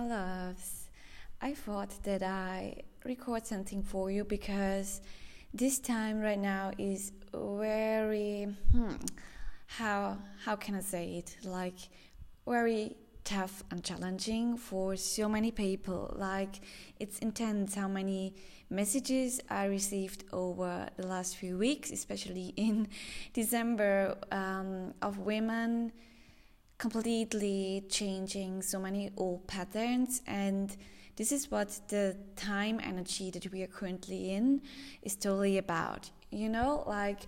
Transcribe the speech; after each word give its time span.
my 0.00 0.06
loves. 0.06 0.88
I 1.40 1.54
thought 1.54 1.92
that 2.04 2.22
I 2.22 2.82
record 3.04 3.46
something 3.46 3.82
for 3.82 4.10
you 4.10 4.24
because 4.24 5.00
this 5.54 5.78
time 5.78 6.20
right 6.20 6.38
now 6.38 6.72
is 6.78 7.12
very 7.34 8.46
hmm, 8.72 8.94
how 9.66 10.18
how 10.44 10.56
can 10.56 10.74
I 10.74 10.80
say 10.80 11.14
it 11.16 11.36
like 11.44 11.78
very 12.46 12.96
tough 13.24 13.62
and 13.70 13.82
challenging 13.84 14.56
for 14.56 14.96
so 14.96 15.28
many 15.28 15.50
people 15.50 16.14
like 16.16 16.60
it's 16.98 17.18
intense 17.18 17.74
how 17.74 17.88
many 17.88 18.34
messages 18.70 19.40
I 19.48 19.64
received 19.66 20.24
over 20.32 20.88
the 20.96 21.06
last 21.06 21.36
few 21.36 21.58
weeks 21.58 21.90
especially 21.90 22.52
in 22.56 22.88
December 23.32 24.16
um, 24.30 24.94
of 25.02 25.18
women 25.18 25.92
completely 26.80 27.84
changing 27.88 28.62
so 28.62 28.80
many 28.80 29.10
old 29.16 29.46
patterns. 29.46 30.22
And 30.26 30.74
this 31.16 31.30
is 31.30 31.50
what 31.50 31.78
the 31.88 32.16
time 32.34 32.80
energy 32.82 33.30
that 33.30 33.46
we 33.52 33.62
are 33.62 33.68
currently 33.68 34.32
in 34.32 34.62
is 35.02 35.14
totally 35.14 35.58
about 35.58 36.10
you 36.30 36.48
know? 36.48 36.84
Like 36.86 37.20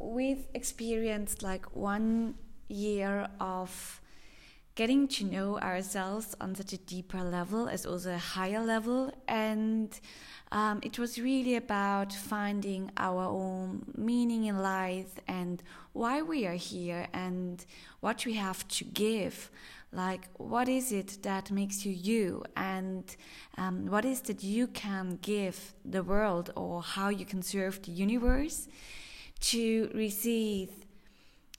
we've 0.00 0.46
experienced 0.54 1.42
like 1.42 1.74
one 1.76 2.34
year 2.68 3.28
of 3.40 4.00
getting 4.78 5.08
to 5.08 5.24
know 5.24 5.58
ourselves 5.58 6.36
on 6.40 6.54
such 6.54 6.72
a 6.72 6.78
deeper 6.78 7.20
level 7.20 7.68
as 7.68 7.84
also 7.84 8.14
a 8.14 8.24
higher 8.36 8.62
level 8.64 9.12
and 9.26 10.00
um, 10.52 10.78
it 10.82 11.00
was 11.00 11.18
really 11.18 11.56
about 11.56 12.12
finding 12.12 12.92
our 12.96 13.24
own 13.24 13.84
meaning 13.96 14.44
in 14.44 14.62
life 14.62 15.18
and 15.26 15.64
why 15.94 16.22
we 16.22 16.46
are 16.46 16.60
here 16.72 17.08
and 17.12 17.66
what 17.98 18.24
we 18.24 18.34
have 18.34 18.68
to 18.68 18.84
give. 18.84 19.50
Like, 19.90 20.28
what 20.36 20.68
is 20.68 20.92
it 20.92 21.18
that 21.22 21.50
makes 21.50 21.84
you 21.84 21.92
you, 21.92 22.44
and 22.56 23.04
um, 23.56 23.86
what 23.86 24.04
is 24.04 24.20
that 24.22 24.44
you 24.44 24.66
can 24.66 25.18
give 25.22 25.74
the 25.82 26.02
world, 26.02 26.52
or 26.56 26.82
how 26.82 27.08
you 27.08 27.24
can 27.24 27.42
serve 27.42 27.80
the 27.82 27.92
universe 27.92 28.68
to 29.40 29.90
receive 29.94 30.70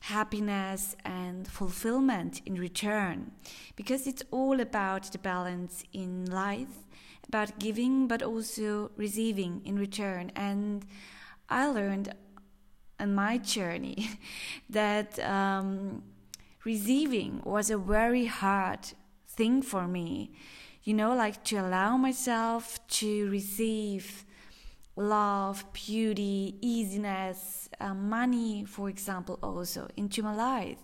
happiness 0.02 0.95
and 1.05 1.47
fulfillment 1.47 2.42
in 2.45 2.55
return? 2.55 3.31
Because 3.75 4.08
it's 4.08 4.23
all 4.31 4.59
about 4.59 5.11
the 5.11 5.17
balance 5.17 5.83
in 5.94 6.25
life 6.25 6.86
about 7.30 7.59
giving 7.59 8.08
but 8.08 8.22
also 8.22 8.92
receiving 8.97 9.61
in 9.64 9.77
return. 9.77 10.31
And 10.36 10.86
I 11.47 11.67
learned 11.67 12.14
on 13.00 13.16
my 13.16 13.38
journey 13.38 14.09
that 14.70 15.17
um, 15.20 16.03
receiving 16.66 17.42
was 17.45 17.70
a 17.70 17.77
very 17.77 18.25
hard 18.25 18.80
thing 19.27 19.61
for 19.61 19.88
me. 19.88 20.31
You 20.83 20.95
know, 20.95 21.16
like 21.16 21.44
to 21.45 21.58
allow 21.58 21.97
myself 21.97 22.80
to 23.00 23.30
receive 23.30 24.25
love, 25.00 25.66
beauty, 25.72 26.58
easiness, 26.61 27.69
uh, 27.80 27.94
money, 27.94 28.66
for 28.66 28.89
example, 28.89 29.39
also 29.42 29.88
into 29.95 30.22
my 30.22 30.36
life. 30.36 30.78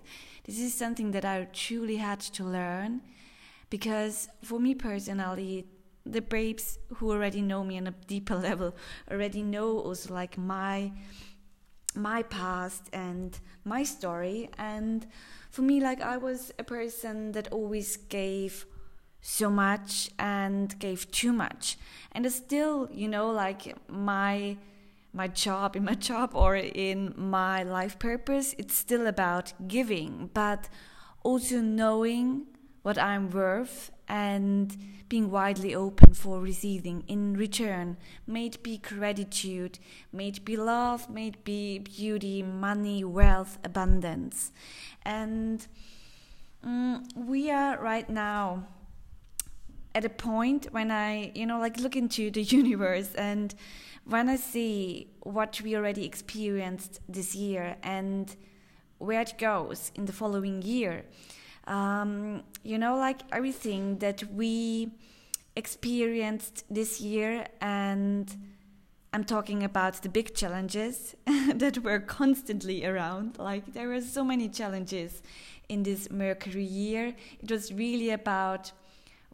This 0.45 0.59
is 0.59 0.73
something 0.73 1.11
that 1.11 1.25
I 1.25 1.47
truly 1.52 1.97
had 1.97 2.21
to 2.21 2.43
learn 2.43 3.02
because 3.69 4.30
for 4.41 4.59
me 4.59 4.73
personally, 4.73 5.66
the 6.05 6.21
babes 6.21 6.80
who 6.95 7.11
already 7.11 7.41
know 7.41 7.63
me 7.63 7.77
on 7.77 7.88
a 7.88 7.91
deeper 8.08 8.36
level 8.49 8.73
already 9.11 9.43
know 9.43 9.80
also 9.80 10.13
like 10.13 10.38
my 10.38 10.91
my 11.95 12.21
past 12.23 12.89
and 12.93 13.39
my 13.63 13.81
story 13.81 14.49
and 14.58 15.08
for 15.49 15.61
me 15.61 15.80
like 15.80 16.02
i 16.02 16.17
was 16.17 16.52
a 16.59 16.63
person 16.63 17.31
that 17.31 17.47
always 17.53 17.95
gave 17.95 18.66
so 19.27 19.49
much 19.49 20.11
and 20.19 20.77
gave 20.77 21.09
too 21.09 21.33
much 21.33 21.77
and 22.11 22.27
it's 22.27 22.35
still 22.35 22.87
you 22.91 23.07
know 23.07 23.31
like 23.31 23.75
my 23.89 24.55
my 25.13 25.27
job 25.27 25.75
in 25.75 25.83
my 25.83 25.95
job 26.09 26.30
or 26.33 26.55
in 26.55 27.11
my 27.17 27.64
life 27.64 27.97
purpose 27.97 28.53
it's 28.59 28.75
still 28.75 29.08
about 29.08 29.52
giving 29.67 30.30
but 30.35 30.69
also 31.23 31.59
knowing 31.59 32.45
what 32.83 32.99
i'm 32.99 33.31
worth 33.31 33.89
and 34.08 34.77
being 35.09 35.31
widely 35.31 35.73
open 35.73 36.14
for 36.14 36.39
receiving 36.39 37.03
in 37.08 37.35
return. 37.35 37.95
May 38.25 38.47
it 38.47 38.64
be 38.64 38.77
gratitude, 38.80 39.77
may 40.11 40.30
it 40.30 40.43
be 40.43 40.58
love, 40.58 41.09
may 41.09 41.27
it 41.27 41.43
be 41.43 41.80
beauty, 41.80 42.41
money, 42.41 43.03
wealth, 43.03 43.59
abundance. 43.64 44.52
And 45.03 45.65
um, 46.64 47.03
we 47.15 47.52
are 47.52 47.80
right 47.80 48.09
now 48.09 48.65
at 49.95 50.06
a 50.06 50.10
point 50.10 50.67
when 50.72 50.92
I, 50.92 51.32
you 51.33 51.48
know, 51.48 51.60
like 51.60 51.80
look 51.80 51.95
into 51.95 52.30
the 52.30 52.44
universe 52.61 53.16
and 53.16 53.56
when 54.04 54.30
I 54.30 54.36
see 54.36 55.08
what 55.22 55.60
we 55.61 55.76
already 55.76 56.06
experienced 56.06 57.00
this 57.10 57.33
year 57.33 57.78
and 57.82 58.36
where 59.00 59.22
it 59.22 59.33
goes 59.39 59.92
in 59.95 60.06
the 60.06 60.14
following 60.14 60.61
year 60.61 61.06
um, 61.67 62.44
you 62.64 62.78
know, 62.78 62.98
like 62.98 63.22
everything 63.32 63.98
that 64.00 64.23
we 64.32 64.92
experienced 65.56 66.64
this 66.70 67.02
year, 67.02 67.48
and 67.62 68.36
I'm 69.14 69.23
talking 69.23 69.64
about 69.64 70.02
the 70.02 70.10
big 70.10 70.36
challenges 70.36 71.16
that 71.54 71.80
were 71.80 72.00
constantly 72.00 72.86
around. 72.86 73.38
Like, 73.39 73.73
there 73.73 73.88
were 73.88 74.02
so 74.02 74.23
many 74.23 74.50
challenges 74.50 75.22
in 75.70 75.83
this 75.83 76.12
Mercury 76.12 76.64
year. 76.64 77.16
It 77.42 77.50
was 77.50 77.73
really 77.73 78.12
about 78.12 78.72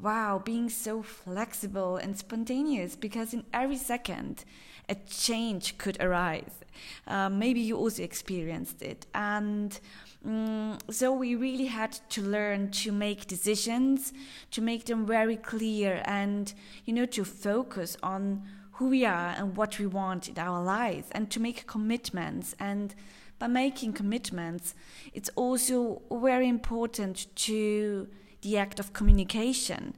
wow, 0.01 0.41
being 0.43 0.69
so 0.69 1.01
flexible 1.01 1.97
and 1.97 2.17
spontaneous 2.17 2.95
because 2.95 3.33
in 3.33 3.43
every 3.53 3.77
second 3.77 4.43
a 4.89 4.95
change 4.95 5.77
could 5.77 6.01
arise. 6.01 6.51
Um, 7.07 7.39
maybe 7.39 7.59
you 7.59 7.77
also 7.77 8.03
experienced 8.03 8.81
it. 8.81 9.05
And 9.13 9.79
um, 10.25 10.79
so 10.89 11.11
we 11.13 11.35
really 11.35 11.67
had 11.67 11.93
to 12.09 12.21
learn 12.21 12.71
to 12.71 12.91
make 12.91 13.27
decisions, 13.27 14.11
to 14.51 14.61
make 14.61 14.85
them 14.85 15.05
very 15.05 15.37
clear, 15.37 16.01
and, 16.05 16.53
you 16.85 16.93
know, 16.93 17.05
to 17.07 17.23
focus 17.23 17.95
on 18.01 18.43
who 18.73 18.89
we 18.89 19.05
are 19.05 19.35
and 19.37 19.55
what 19.55 19.79
we 19.79 19.85
want 19.85 20.27
in 20.27 20.39
our 20.39 20.63
lives, 20.63 21.07
and 21.11 21.29
to 21.31 21.39
make 21.39 21.67
commitments. 21.67 22.55
And 22.59 22.95
by 23.39 23.47
making 23.47 23.93
commitments, 23.93 24.75
it's 25.13 25.29
also 25.35 26.01
very 26.11 26.47
important 26.47 27.27
to 27.35 28.07
the 28.41 28.57
act 28.57 28.79
of 28.79 28.93
communication. 28.93 29.95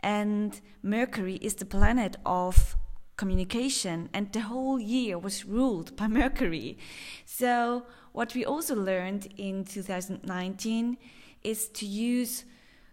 And 0.00 0.60
Mercury 0.82 1.36
is 1.36 1.54
the 1.54 1.64
planet 1.64 2.16
of 2.26 2.76
communication, 3.16 4.08
and 4.12 4.32
the 4.32 4.40
whole 4.40 4.78
year 4.78 5.18
was 5.18 5.44
ruled 5.44 5.96
by 5.96 6.06
Mercury. 6.20 6.78
So, 7.24 7.84
what 8.12 8.34
we 8.34 8.44
also 8.44 8.74
learned 8.76 9.28
in 9.36 9.64
2019 9.64 10.96
is 11.42 11.68
to 11.68 11.86
use 11.86 12.44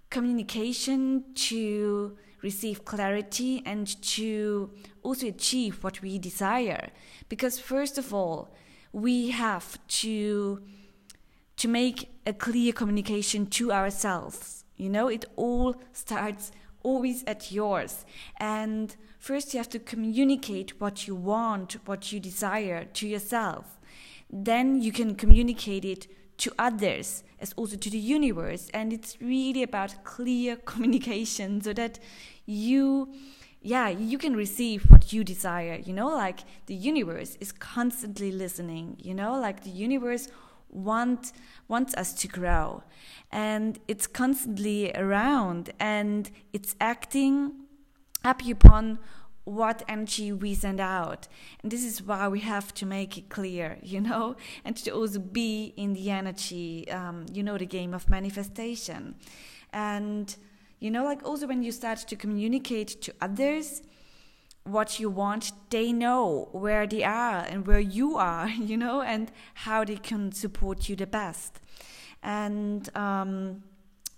communication 0.09 1.23
to 1.35 2.17
receive 2.41 2.85
clarity 2.85 3.61
and 3.66 4.01
to 4.01 4.72
also 5.03 5.28
achieve 5.28 5.84
what 5.84 6.01
we 6.01 6.17
desire. 6.17 6.90
Because, 7.29 7.59
first 7.59 7.97
of 7.97 8.13
all, 8.13 8.53
we 8.91 9.29
have 9.29 9.79
to 9.88 10.61
to 11.57 11.67
make 11.67 12.09
a 12.25 12.34
clear 12.34 12.73
communication 12.73 13.45
to 13.45 13.72
ourselves. 13.72 14.60
You 14.81 14.90
know, 14.90 15.09
it 15.09 15.25
all 15.36 15.75
starts 15.94 16.52
always 16.81 17.24
at 17.28 17.52
yours. 17.52 18.03
And 18.38 18.96
first, 19.19 19.53
you 19.53 19.59
have 19.59 19.69
to 19.69 19.80
communicate 19.80 20.81
what 20.81 21.06
you 21.06 21.14
want, 21.14 21.78
what 21.86 22.12
you 22.12 22.19
desire 22.19 22.86
to 22.86 23.08
yourself. 23.08 23.80
Then 24.31 24.81
you 24.81 24.91
can 24.91 25.14
communicate 25.14 25.86
it 25.86 26.08
to 26.38 26.52
others, 26.58 27.24
as 27.40 27.53
also 27.53 27.78
to 27.78 27.90
the 27.91 28.00
universe. 28.00 28.72
And 28.74 28.91
it's 28.91 29.22
really 29.22 29.62
about 29.62 30.03
clear 30.03 30.56
communication 30.66 31.61
so 31.61 31.73
that 31.73 32.00
you 32.47 33.14
yeah, 33.64 33.90
you 33.90 34.17
can 34.17 34.35
receive 34.35 34.90
what 34.90 35.14
you 35.14 35.23
desire, 35.23 35.76
you 35.76 35.94
know, 35.94 36.08
like 36.08 36.40
the 36.66 36.73
universe 36.73 37.38
is 37.40 37.52
constantly 37.52 38.32
listening, 38.32 38.97
you 39.00 39.14
know, 39.14 39.40
like 39.40 39.64
the 39.64 39.70
universe 39.70 40.29
want 40.72 41.34
wants 41.68 41.94
us 41.96 42.14
to 42.14 42.28
grow. 42.28 42.84
And 43.32 43.79
it's 43.88 44.08
constantly 44.08 44.91
around 44.94 45.72
and 45.79 46.29
it's 46.53 46.76
acting 46.79 47.53
up 48.23 48.46
upon 48.46 49.00
what 49.44 49.84
energy 49.88 50.32
we 50.32 50.53
send 50.53 50.79
out. 50.79 51.28
And 51.62 51.72
this 51.72 51.84
is 51.84 52.02
why 52.02 52.28
we 52.28 52.41
have 52.41 52.73
to 52.76 52.85
make 52.85 53.18
it 53.18 53.29
clear 53.29 53.78
you 53.82 54.02
know 54.02 54.35
and 54.66 54.76
to 54.78 54.91
also 54.91 55.20
be 55.20 55.73
in 55.78 55.94
the 55.94 56.12
energy 56.12 56.90
um, 56.90 57.26
you 57.32 57.44
know 57.44 57.58
the 57.58 57.66
game 57.66 57.94
of 57.94 58.09
manifestation. 58.09 59.16
And 59.74 60.35
you 60.79 60.91
know 60.91 61.03
like 61.03 61.24
also 61.24 61.47
when 61.47 61.64
you 61.64 61.72
start 61.72 62.00
to 62.00 62.16
communicate 62.16 63.02
to 63.02 63.14
others 63.22 63.82
what 64.63 64.99
you 64.99 65.09
want, 65.09 65.52
they 65.69 65.91
know 65.91 66.49
where 66.52 66.85
they 66.85 67.03
are 67.03 67.40
and 67.40 67.66
where 67.66 67.79
you 67.79 68.17
are, 68.17 68.49
you 68.49 68.78
know, 68.78 69.02
and 69.02 69.31
how 69.55 69.84
they 69.84 69.97
can 69.97 70.31
support 70.31 70.87
you 70.90 70.96
the 70.96 71.08
best. 71.08 71.59
And 72.23 72.96
um, 72.96 73.63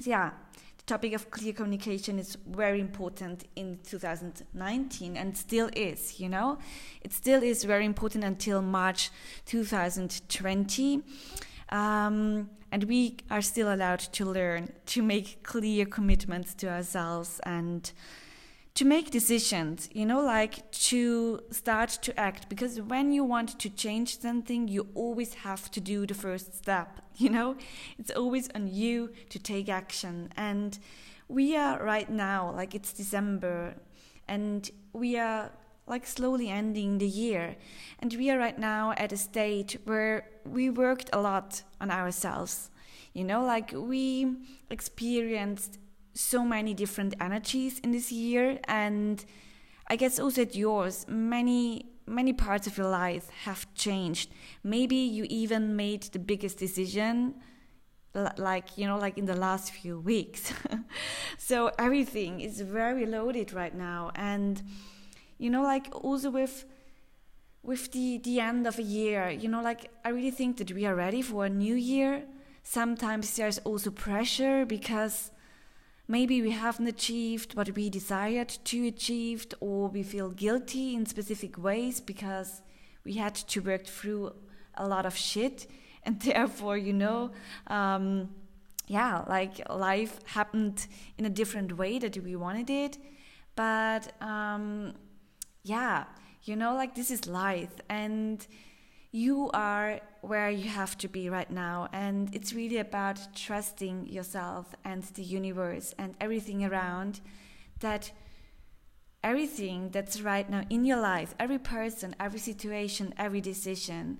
yeah, 0.01 0.31
the 0.77 0.83
topic 0.85 1.13
of 1.13 1.31
clear 1.31 1.53
communication 1.53 2.19
is 2.19 2.37
very 2.45 2.81
important 2.81 3.45
in 3.55 3.79
2019 3.83 5.15
and 5.15 5.37
still 5.37 5.69
is, 5.75 6.19
you 6.19 6.27
know? 6.27 6.57
It 7.01 7.13
still 7.13 7.41
is 7.41 7.63
very 7.63 7.85
important 7.85 8.23
until 8.23 8.61
March 8.61 9.09
2020. 9.45 11.01
Um, 11.69 12.49
and 12.71 12.83
we 12.85 13.17
are 13.29 13.41
still 13.41 13.73
allowed 13.73 13.99
to 13.99 14.25
learn 14.25 14.73
to 14.87 15.01
make 15.01 15.43
clear 15.43 15.85
commitments 15.85 16.53
to 16.55 16.69
ourselves 16.69 17.39
and 17.43 17.91
to 18.75 18.85
make 18.85 19.11
decisions, 19.11 19.87
you 19.93 20.05
know, 20.05 20.21
like 20.21 20.71
to 20.71 21.41
start 21.51 21.89
to 21.89 22.19
act. 22.19 22.49
Because 22.49 22.81
when 22.81 23.11
you 23.11 23.23
want 23.23 23.59
to 23.59 23.69
change 23.69 24.19
something, 24.19 24.67
you 24.67 24.87
always 24.95 25.35
have 25.35 25.69
to 25.71 25.79
do 25.79 26.07
the 26.07 26.15
first 26.15 26.57
step, 26.57 27.01
you 27.15 27.29
know? 27.29 27.55
It's 27.99 28.11
always 28.11 28.49
on 28.55 28.67
you 28.67 29.11
to 29.29 29.39
take 29.39 29.69
action. 29.69 30.29
And 30.35 30.79
we 31.27 31.55
are 31.55 31.83
right 31.83 32.09
now, 32.09 32.51
like 32.51 32.73
it's 32.73 32.93
December, 32.93 33.75
and 34.27 34.69
we 34.93 35.17
are 35.17 35.51
like 35.85 36.07
slowly 36.07 36.49
ending 36.49 36.97
the 36.97 37.07
year. 37.07 37.55
And 37.99 38.13
we 38.13 38.31
are 38.31 38.39
right 38.39 38.57
now 38.57 38.93
at 38.97 39.11
a 39.11 39.17
stage 39.17 39.77
where 39.85 40.29
we 40.45 40.69
worked 40.69 41.09
a 41.13 41.21
lot 41.21 41.61
on 41.79 41.91
ourselves. 41.91 42.71
You 43.13 43.23
know, 43.23 43.43
like 43.43 43.71
we 43.75 44.35
experienced 44.71 45.77
so 46.13 46.43
many 46.43 46.73
different 46.73 47.13
energies 47.19 47.79
in 47.79 47.91
this 47.91 48.11
year 48.11 48.59
and 48.65 49.25
i 49.87 49.95
guess 49.95 50.19
also 50.19 50.41
at 50.43 50.55
yours 50.55 51.05
many 51.07 51.93
many 52.05 52.33
parts 52.33 52.67
of 52.67 52.77
your 52.77 52.89
life 52.89 53.29
have 53.43 53.71
changed. 53.75 54.31
Maybe 54.63 54.95
you 54.95 55.25
even 55.29 55.75
made 55.75 56.03
the 56.03 56.19
biggest 56.19 56.57
decision 56.57 57.35
like 58.37 58.77
you 58.77 58.85
know 58.85 58.99
like 58.99 59.17
in 59.17 59.25
the 59.25 59.35
last 59.35 59.71
few 59.71 59.99
weeks. 59.99 60.53
So 61.37 61.71
everything 61.79 62.41
is 62.41 62.61
very 62.61 63.05
loaded 63.05 63.53
right 63.53 63.75
now 63.75 64.11
and 64.15 64.61
you 65.39 65.49
know 65.49 65.63
like 65.63 65.87
also 65.91 66.29
with 66.29 66.65
with 67.63 67.91
the 67.91 68.19
the 68.19 68.39
end 68.39 68.67
of 68.67 68.77
a 68.77 68.83
year 68.83 69.29
you 69.29 69.49
know 69.49 69.61
like 69.61 69.89
i 70.05 70.09
really 70.09 70.31
think 70.31 70.57
that 70.57 70.71
we 70.71 70.85
are 70.85 70.95
ready 70.95 71.21
for 71.21 71.45
a 71.45 71.49
new 71.49 71.75
year. 71.75 72.23
Sometimes 72.61 73.35
there's 73.35 73.57
also 73.59 73.91
pressure 73.91 74.65
because 74.65 75.31
maybe 76.07 76.41
we 76.41 76.51
haven't 76.51 76.87
achieved 76.87 77.55
what 77.55 77.73
we 77.75 77.89
desired 77.89 78.49
to 78.65 78.87
achieve 78.87 79.47
or 79.59 79.87
we 79.87 80.03
feel 80.03 80.29
guilty 80.29 80.95
in 80.95 81.05
specific 81.05 81.57
ways 81.57 82.01
because 82.01 82.61
we 83.05 83.13
had 83.13 83.35
to 83.35 83.61
work 83.61 83.85
through 83.85 84.33
a 84.75 84.87
lot 84.87 85.05
of 85.05 85.15
shit. 85.15 85.67
And 86.05 86.19
therefore 86.19 86.77
you 86.77 86.91
know 86.91 87.31
um, 87.67 88.29
yeah 88.87 89.23
like 89.29 89.61
life 89.69 90.19
happened 90.25 90.85
in 91.17 91.25
a 91.25 91.29
different 91.29 91.77
way 91.77 91.97
that 91.97 92.17
we 92.17 92.35
wanted 92.35 92.69
it. 92.69 92.97
But 93.55 94.11
um, 94.21 94.95
yeah 95.63 96.03
you 96.43 96.57
know 96.57 96.75
like 96.75 96.93
this 96.93 97.09
is 97.09 97.25
life. 97.25 97.71
And 97.89 98.45
you 99.13 99.49
are 99.53 100.01
where 100.23 100.49
you 100.49 100.69
have 100.69 100.97
to 100.97 101.09
be 101.09 101.29
right 101.29 101.51
now. 101.51 101.89
And 101.91 102.33
it's 102.33 102.53
really 102.53 102.77
about 102.77 103.19
trusting 103.35 104.07
yourself 104.07 104.73
and 104.85 105.03
the 105.03 105.21
universe 105.21 105.93
and 105.97 106.15
everything 106.21 106.63
around 106.63 107.19
that 107.81 108.11
everything 109.21 109.89
that's 109.89 110.21
right 110.21 110.49
now 110.49 110.63
in 110.69 110.85
your 110.85 111.01
life, 111.01 111.35
every 111.39 111.59
person, 111.59 112.15
every 112.21 112.39
situation, 112.39 113.13
every 113.17 113.41
decision, 113.41 114.19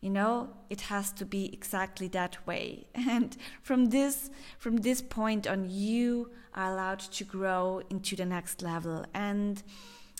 you 0.00 0.10
know, 0.10 0.50
it 0.68 0.80
has 0.82 1.12
to 1.12 1.24
be 1.24 1.52
exactly 1.52 2.08
that 2.08 2.44
way. 2.44 2.88
And 2.94 3.36
from 3.62 3.90
this 3.90 4.28
from 4.58 4.78
this 4.78 5.00
point 5.00 5.46
on, 5.46 5.70
you 5.70 6.30
are 6.52 6.72
allowed 6.72 6.98
to 6.98 7.22
grow 7.22 7.80
into 7.90 8.16
the 8.16 8.26
next 8.26 8.60
level. 8.60 9.04
And 9.14 9.62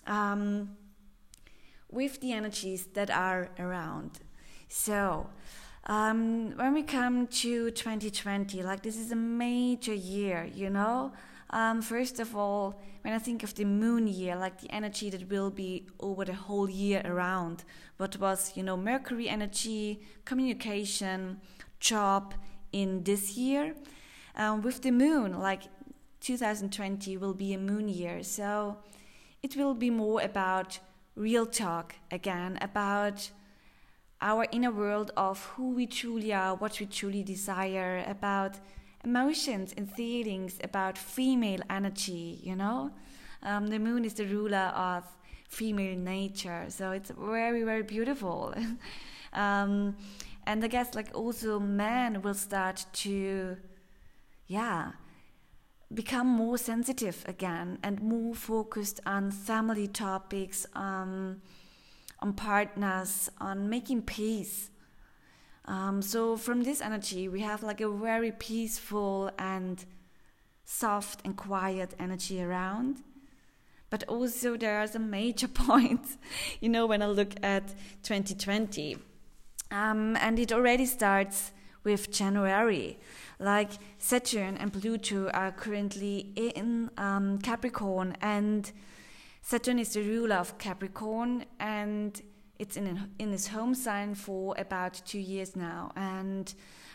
um, 0.07 0.77
with 1.91 2.21
the 2.21 2.31
energies 2.31 2.87
that 2.93 3.11
are 3.11 3.49
around. 3.59 4.21
So, 4.75 5.29
um, 5.85 6.57
when 6.57 6.73
we 6.73 6.81
come 6.81 7.27
to 7.27 7.69
2020, 7.69 8.63
like 8.63 8.81
this 8.81 8.97
is 8.97 9.11
a 9.11 9.15
major 9.15 9.93
year, 9.93 10.49
you 10.51 10.71
know. 10.71 11.13
Um, 11.51 11.83
first 11.83 12.19
of 12.19 12.35
all, 12.35 12.81
when 13.03 13.13
I 13.13 13.19
think 13.19 13.43
of 13.43 13.53
the 13.53 13.65
moon 13.65 14.07
year, 14.07 14.35
like 14.35 14.61
the 14.61 14.71
energy 14.71 15.11
that 15.11 15.29
will 15.29 15.51
be 15.51 15.85
over 15.99 16.25
the 16.25 16.33
whole 16.33 16.67
year 16.67 17.03
around, 17.05 17.63
what 17.97 18.17
was, 18.17 18.57
you 18.57 18.63
know, 18.63 18.75
Mercury 18.75 19.29
energy, 19.29 20.01
communication, 20.25 21.39
job 21.79 22.33
in 22.71 23.03
this 23.03 23.37
year. 23.37 23.75
Um, 24.35 24.63
with 24.63 24.81
the 24.81 24.89
moon, 24.89 25.39
like 25.39 25.61
2020 26.21 27.15
will 27.17 27.35
be 27.35 27.53
a 27.53 27.59
moon 27.59 27.87
year, 27.89 28.23
so 28.23 28.77
it 29.43 29.55
will 29.55 29.75
be 29.75 29.91
more 29.91 30.19
about 30.23 30.79
real 31.15 31.45
talk 31.45 31.93
again 32.09 32.57
about 32.59 33.29
our 34.23 34.47
inner 34.51 34.71
world 34.71 35.11
of 35.17 35.45
who 35.45 35.71
we 35.71 35.85
truly 35.85 36.33
are, 36.33 36.55
what 36.55 36.79
we 36.79 36.85
truly 36.85 37.23
desire, 37.23 38.03
about 38.07 38.55
emotions 39.03 39.73
and 39.75 39.91
feelings, 39.91 40.57
about 40.63 40.97
female 40.97 41.59
energy, 41.69 42.39
you 42.41 42.55
know? 42.55 42.89
Um, 43.43 43.67
the 43.67 43.79
moon 43.79 44.05
is 44.05 44.13
the 44.13 44.25
ruler 44.25 44.71
of 44.75 45.03
female 45.49 45.97
nature, 45.97 46.65
so 46.69 46.91
it's 46.91 47.11
very, 47.11 47.63
very 47.63 47.83
beautiful. 47.83 48.55
um, 49.33 49.97
and 50.47 50.63
I 50.63 50.67
guess, 50.67 50.95
like, 50.95 51.09
also 51.13 51.59
men 51.59 52.21
will 52.21 52.33
start 52.33 52.85
to, 52.93 53.57
yeah, 54.47 54.93
become 55.93 56.27
more 56.27 56.57
sensitive 56.57 57.25
again 57.27 57.77
and 57.83 58.01
more 58.01 58.33
focused 58.33 59.01
on 59.05 59.31
family 59.31 59.87
topics, 59.87 60.65
on, 60.73 61.41
on 62.23 62.33
partners, 62.33 63.29
on 63.39 63.69
making 63.69 64.01
peace. 64.01 64.71
Um, 65.65 66.01
so, 66.01 66.37
from 66.37 66.63
this 66.63 66.81
energy, 66.81 67.27
we 67.27 67.41
have 67.41 67.61
like 67.61 67.81
a 67.81 67.89
very 67.89 68.31
peaceful 68.31 69.29
and 69.37 69.85
soft 70.63 71.21
and 71.25 71.35
quiet 71.35 71.93
energy 71.99 72.41
around. 72.41 73.03
But 73.89 74.03
also, 74.05 74.57
there 74.57 74.79
are 74.79 74.87
some 74.87 75.09
major 75.09 75.47
points, 75.67 76.17
you 76.61 76.69
know, 76.69 76.85
when 76.87 77.01
I 77.01 77.07
look 77.07 77.33
at 77.43 77.67
2020. 78.03 78.97
Um, 79.69 80.15
and 80.17 80.39
it 80.39 80.51
already 80.53 80.85
starts 80.85 81.51
with 81.83 82.11
January. 82.11 82.99
Like 83.39 83.71
Saturn 83.97 84.55
and 84.57 84.71
Pluto 84.71 85.29
are 85.29 85.51
currently 85.51 86.31
in 86.35 86.89
um, 86.97 87.39
Capricorn, 87.39 88.15
and 88.21 88.71
Saturn 89.45 89.77
is 89.77 89.93
the 89.93 90.01
ruler 90.01 90.37
of 90.37 90.57
Capricorn, 90.57 91.43
and 91.59 92.19
it's 92.59 92.77
in 92.77 93.11
in 93.19 93.31
his 93.31 93.47
home 93.47 93.75
sign 93.75 94.15
for 94.15 94.55
about 94.57 95.01
two 95.05 95.19
years 95.19 95.53
now. 95.57 95.91
And 95.97 96.53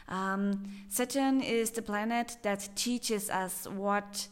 um, 0.09 0.65
Saturn 0.89 1.43
is 1.43 1.71
the 1.73 1.83
planet 1.83 2.39
that 2.43 2.71
teaches 2.75 3.29
us 3.29 3.67
what 3.67 4.29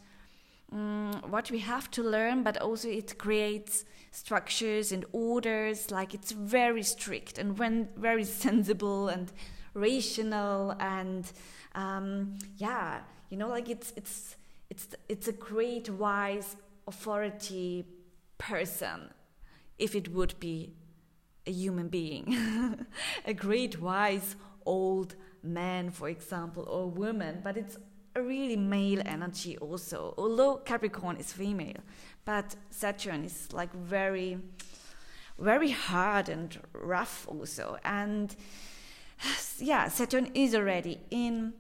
um, 0.73 1.13
what 1.29 1.51
we 1.51 1.59
have 1.59 1.91
to 1.91 2.03
learn, 2.03 2.43
but 2.43 2.57
also 2.57 2.89
it 2.89 3.19
creates 3.19 3.85
structures 4.13 4.93
and 4.93 5.05
orders. 5.13 5.91
Like 5.91 6.15
it's 6.15 6.33
very 6.33 6.85
strict 6.85 7.37
and 7.37 7.59
when 7.59 7.91
very 7.97 8.25
sensible 8.45 9.09
and 9.09 9.31
rational 9.75 10.75
and 10.81 11.31
um, 11.75 12.39
yeah, 12.57 13.01
you 13.29 13.37
know, 13.37 13.49
like 13.49 13.69
it's 13.69 13.93
it's 13.95 14.37
it's 14.71 14.89
it's 15.07 15.29
a 15.29 15.33
great 15.33 15.91
wise 15.91 16.57
authority 16.89 17.85
person 18.39 19.11
if 19.79 19.95
it 19.95 20.13
would 20.13 20.39
be 20.41 20.73
a 21.47 21.53
human 21.53 21.89
being, 21.89 22.87
a 23.25 23.35
great 23.35 23.81
wise 23.81 24.37
old 24.65 25.15
man, 25.43 25.91
for 25.91 26.09
example, 26.09 26.65
or 26.65 26.91
woman, 26.91 27.41
but 27.45 27.57
it's 27.57 27.79
a 28.15 28.23
really 28.23 28.57
male 28.57 29.01
energy 29.05 29.57
also. 29.59 30.15
Although 30.17 30.57
Capricorn 30.57 31.17
is 31.19 31.33
female, 31.33 31.81
but 32.25 32.57
Saturn 32.71 33.25
is 33.25 33.53
like 33.53 33.73
very, 33.75 34.39
very 35.39 35.71
hard 35.71 36.29
and 36.29 36.59
rough 36.73 37.27
also, 37.29 37.79
and 37.85 38.35
yeah, 39.59 39.89
Saturn 39.89 40.31
is 40.35 40.55
already 40.55 41.01
in 41.11 41.53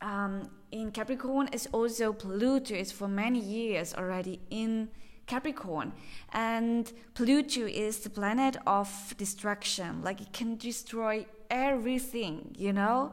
um, 0.00 0.50
in 0.70 0.90
Capricorn. 0.92 1.48
Is 1.48 1.68
also 1.72 2.12
Pluto 2.12 2.74
is 2.74 2.92
for 2.92 3.08
many 3.08 3.40
years 3.40 3.94
already 3.94 4.40
in 4.50 4.88
Capricorn, 5.28 5.92
and 6.32 6.92
Pluto 7.14 7.66
is 7.66 8.00
the 8.00 8.10
planet 8.10 8.56
of 8.66 9.14
destruction. 9.16 10.02
Like 10.02 10.20
it 10.20 10.32
can 10.32 10.56
destroy 10.56 11.26
everything, 11.50 12.54
you 12.58 12.72
know, 12.72 13.12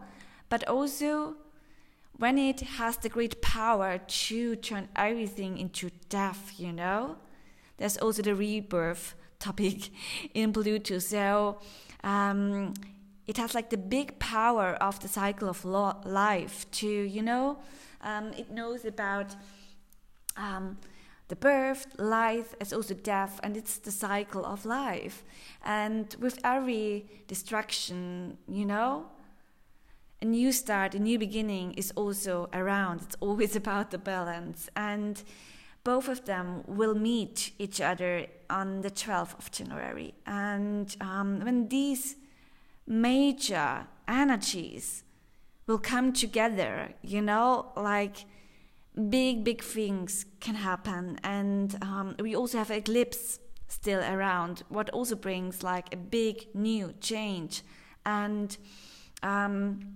but 0.50 0.68
also 0.68 1.36
when 2.18 2.38
it 2.38 2.62
has 2.62 2.98
the 2.98 3.10
great 3.10 3.42
power 3.42 4.00
to 4.00 4.56
turn 4.56 4.88
everything 4.96 5.58
into 5.58 5.92
death, 6.10 6.54
you 6.58 6.72
know. 6.72 7.18
There's 7.78 7.98
also 7.98 8.22
the 8.22 8.34
rebirth 8.34 9.16
topic 9.40 9.90
in 10.34 10.54
Pluto. 10.54 11.00
So 11.00 11.60
um, 12.04 12.74
it 13.28 13.38
has 13.38 13.54
like 13.54 13.70
the 13.70 13.78
big 13.78 14.18
power 14.20 14.76
of 14.76 15.00
the 15.02 15.08
cycle 15.08 15.50
of 15.50 15.66
life 15.66 16.66
to 16.72 16.88
you 16.88 17.22
know 17.22 17.58
um, 18.02 18.32
it 18.34 18.52
knows 18.52 18.86
about 18.86 19.36
um, 20.38 20.78
the 21.28 21.36
birth 21.36 21.88
life 21.98 22.56
as 22.62 22.72
also 22.72 22.94
death 22.94 23.40
and 23.44 23.58
it's 23.58 23.78
the 23.78 23.92
cycle 23.92 24.46
of 24.46 24.66
life. 24.66 25.24
And 25.64 26.16
with 26.20 26.40
every 26.44 27.06
destruction 27.28 28.38
you 28.48 28.66
know 28.66 29.08
a 30.22 30.26
new 30.26 30.52
start 30.52 30.96
a 30.96 31.00
new 31.00 31.20
beginning 31.20 31.74
is 31.74 31.92
also 31.96 32.50
around. 32.54 33.02
It's 33.02 33.18
always 33.20 33.56
about 33.64 33.92
the 33.92 33.98
balance. 33.98 34.70
And 34.76 35.22
both 35.86 36.08
of 36.08 36.26
them 36.26 36.64
will 36.66 36.96
meet 36.96 37.52
each 37.60 37.80
other 37.80 38.26
on 38.50 38.82
the 38.82 38.90
12th 38.90 39.38
of 39.38 39.52
January. 39.52 40.16
And 40.26 40.96
um, 41.00 41.42
when 41.42 41.70
these 41.70 42.16
major 42.88 43.86
energies 44.08 45.04
will 45.68 45.78
come 45.78 46.12
together, 46.12 46.90
you 47.04 47.22
know, 47.22 47.72
like 47.76 48.26
big, 49.10 49.44
big 49.44 49.62
things 49.62 50.26
can 50.40 50.56
happen. 50.56 51.20
And 51.24 51.78
um, 51.82 52.16
we 52.20 52.36
also 52.36 52.58
have 52.58 52.72
eclipse 52.72 53.40
still 53.68 54.02
around, 54.02 54.64
what 54.70 54.90
also 54.92 55.16
brings 55.16 55.64
like 55.64 55.94
a 55.94 55.98
big 55.98 56.48
new 56.54 56.94
change. 57.02 57.64
And 58.06 58.56
um, 59.24 59.96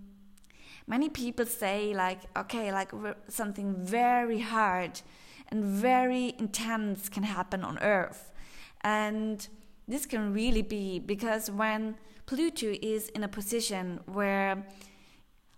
many 0.88 1.10
people 1.10 1.46
say, 1.46 1.94
like, 1.94 2.22
okay, 2.38 2.72
like 2.72 2.92
something 3.28 3.76
very 3.76 4.40
hard 4.40 5.02
and 5.50 5.64
very 5.64 6.36
intense 6.38 7.10
can 7.10 7.24
happen 7.24 7.64
on 7.64 7.80
Earth. 7.80 8.32
And 8.82 9.48
this 9.88 10.06
can 10.06 10.34
really 10.34 10.62
be 10.62 11.00
because 11.00 11.50
when 11.50 11.96
Pluto 12.26 12.76
is 12.82 13.10
in 13.10 13.24
a 13.24 13.28
position 13.28 14.00
where, 14.06 14.66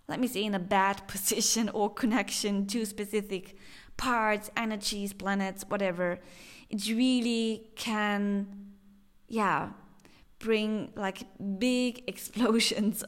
let 0.08 0.20
me 0.20 0.26
say, 0.26 0.44
in 0.44 0.54
a 0.54 0.58
bad 0.58 1.06
position 1.08 1.68
or 1.70 1.92
connection 1.92 2.66
to 2.68 2.84
specific 2.84 3.56
parts, 3.96 4.50
energies, 4.56 5.12
planets, 5.12 5.64
whatever, 5.68 6.18
it 6.70 6.86
really 6.88 7.70
can, 7.76 8.46
yeah, 9.28 9.70
bring 10.38 10.90
like 10.96 11.22
big 11.58 12.02
explosions 12.08 13.04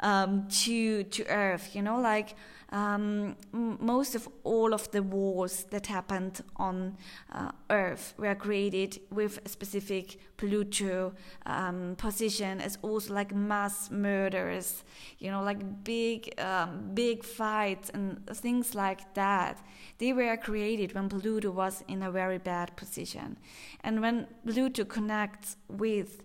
um, 0.00 0.48
to 0.48 1.04
to 1.04 1.26
Earth. 1.26 1.74
You 1.74 1.82
know, 1.82 2.00
like 2.00 2.34
um, 2.72 3.36
most 3.52 4.14
of 4.14 4.28
all 4.44 4.72
of 4.72 4.90
the 4.92 5.02
wars 5.02 5.66
that 5.70 5.86
happened 5.86 6.40
on 6.56 6.96
uh, 7.30 7.52
Earth 7.68 8.14
were 8.16 8.34
created 8.34 8.98
with 9.10 9.38
a 9.44 9.48
specific 9.48 10.18
Pluto 10.38 11.12
um, 11.44 11.94
position 11.96 12.60
as 12.60 12.78
also 12.80 13.12
like 13.12 13.34
mass 13.34 13.90
murders, 13.90 14.84
you 15.18 15.30
know, 15.30 15.42
like 15.42 15.84
big, 15.84 16.32
um, 16.40 16.90
big 16.94 17.22
fights 17.22 17.90
and 17.90 18.26
things 18.36 18.74
like 18.74 19.14
that. 19.14 19.62
They 19.98 20.14
were 20.14 20.36
created 20.38 20.94
when 20.94 21.10
Pluto 21.10 21.50
was 21.50 21.84
in 21.88 22.02
a 22.02 22.10
very 22.10 22.38
bad 22.38 22.74
position. 22.76 23.36
And 23.84 24.00
when 24.00 24.26
Pluto 24.46 24.84
connects 24.84 25.56
with 25.68 26.22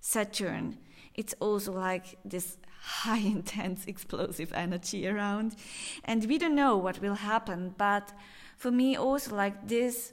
Saturn, 0.00 0.78
it's 1.14 1.34
also 1.40 1.72
like 1.72 2.16
this 2.24 2.56
high 2.80 3.18
intense 3.36 3.86
explosive 3.86 4.52
energy 4.52 5.06
around. 5.06 5.56
And 6.04 6.24
we 6.26 6.38
don't 6.38 6.54
know 6.54 6.76
what 6.76 7.00
will 7.00 7.14
happen 7.14 7.74
but 7.76 8.12
for 8.56 8.70
me 8.70 8.96
also 8.96 9.34
like 9.34 9.68
this 9.68 10.12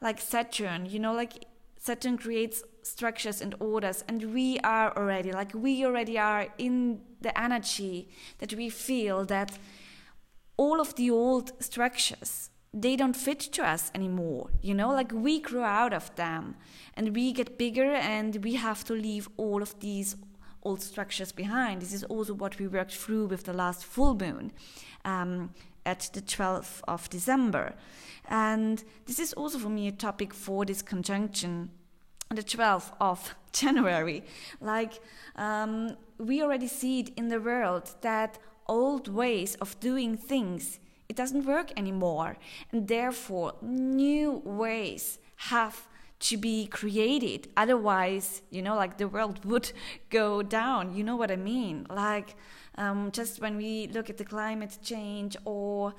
like 0.00 0.20
saturn 0.20 0.86
you 0.86 0.98
know 0.98 1.12
like 1.12 1.46
saturn 1.78 2.16
creates 2.16 2.62
structures 2.82 3.40
and 3.40 3.54
orders 3.60 4.04
and 4.06 4.34
we 4.34 4.58
are 4.60 4.96
already 4.96 5.32
like 5.32 5.52
we 5.54 5.84
already 5.84 6.18
are 6.18 6.46
in 6.58 7.00
the 7.20 7.36
energy 7.40 8.08
that 8.38 8.52
we 8.54 8.68
feel 8.68 9.24
that 9.24 9.58
all 10.56 10.80
of 10.80 10.94
the 10.96 11.10
old 11.10 11.50
structures 11.62 12.50
they 12.74 12.94
don't 12.94 13.16
fit 13.16 13.40
to 13.40 13.66
us 13.66 13.90
anymore 13.94 14.50
you 14.60 14.74
know? 14.74 14.90
Like 14.90 15.12
we 15.12 15.40
grow 15.40 15.64
out 15.64 15.94
of 15.94 16.14
them 16.16 16.56
and 16.94 17.14
we 17.14 17.32
get 17.32 17.58
bigger 17.58 17.94
and 17.94 18.44
we 18.44 18.54
have 18.54 18.84
to 18.84 18.92
leave 18.92 19.28
all 19.36 19.62
of 19.62 19.78
these 19.80 20.16
old 20.68 20.82
structures 20.82 21.32
behind. 21.32 21.80
This 21.80 21.94
is 21.94 22.04
also 22.04 22.34
what 22.34 22.58
we 22.58 22.68
worked 22.68 22.94
through 22.94 23.26
with 23.26 23.44
the 23.44 23.52
last 23.52 23.84
full 23.84 24.14
moon 24.14 24.52
um, 25.04 25.50
at 25.86 26.10
the 26.12 26.20
12th 26.20 26.82
of 26.86 27.08
December. 27.08 27.74
And 28.28 28.84
this 29.06 29.18
is 29.18 29.32
also 29.32 29.58
for 29.58 29.70
me 29.70 29.88
a 29.88 29.92
topic 29.92 30.34
for 30.34 30.66
this 30.66 30.82
conjunction 30.82 31.70
on 32.30 32.36
the 32.36 32.42
12th 32.42 32.92
of 33.00 33.34
January. 33.52 34.22
Like, 34.60 35.00
um, 35.36 35.96
we 36.18 36.42
already 36.42 36.68
see 36.68 37.00
it 37.00 37.10
in 37.16 37.28
the 37.28 37.40
world 37.40 37.94
that 38.02 38.38
old 38.66 39.08
ways 39.08 39.54
of 39.62 39.80
doing 39.80 40.16
things 40.16 40.78
it 41.08 41.16
doesn't 41.16 41.46
work 41.46 41.72
anymore 41.74 42.36
and 42.70 42.86
therefore 42.86 43.54
new 43.62 44.42
ways 44.44 45.18
have 45.36 45.88
to 46.20 46.36
be 46.36 46.66
created. 46.66 47.48
Otherwise, 47.56 48.42
you 48.50 48.62
know, 48.62 48.74
like 48.74 48.98
the 48.98 49.08
world 49.08 49.44
would 49.50 49.72
go 50.10 50.42
down. 50.42 50.94
You 50.94 51.04
know 51.04 51.16
what 51.16 51.30
I 51.30 51.36
mean? 51.36 51.86
Like, 51.90 52.36
um, 52.76 53.10
just 53.12 53.40
when 53.40 53.56
we 53.56 53.88
look 53.88 54.08
at 54.10 54.18
the 54.18 54.24
climate 54.24 54.78
change 54.82 55.36
or, 55.44 55.94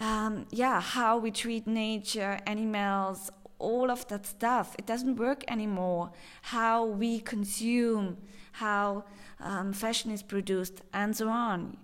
um, 0.00 0.46
yeah, 0.50 0.80
how 0.80 1.18
we 1.18 1.30
treat 1.30 1.66
nature, 1.66 2.38
animals, 2.46 3.30
all 3.58 3.90
of 3.90 4.06
that 4.08 4.26
stuff, 4.26 4.74
it 4.78 4.86
doesn't 4.86 5.16
work 5.16 5.44
anymore. 5.48 6.10
How 6.42 6.84
we 6.84 7.20
consume, 7.20 8.18
how 8.52 9.04
um, 9.40 9.72
fashion 9.72 10.10
is 10.10 10.22
produced, 10.22 10.82
and 10.92 11.16
so 11.16 11.28
on. 11.28 11.76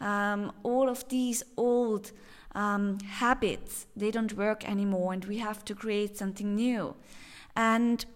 Um, 0.00 0.52
all 0.62 0.88
of 0.88 1.08
these 1.08 1.42
old 1.56 2.12
um, 2.54 2.98
habits, 3.00 3.86
they 3.96 4.10
don't 4.10 4.32
work 4.34 4.68
anymore, 4.68 5.12
and 5.12 5.24
we 5.24 5.38
have 5.38 5.64
to 5.66 5.74
create 5.74 6.16
something 6.16 6.54
new. 6.54 6.94
And 7.58 8.06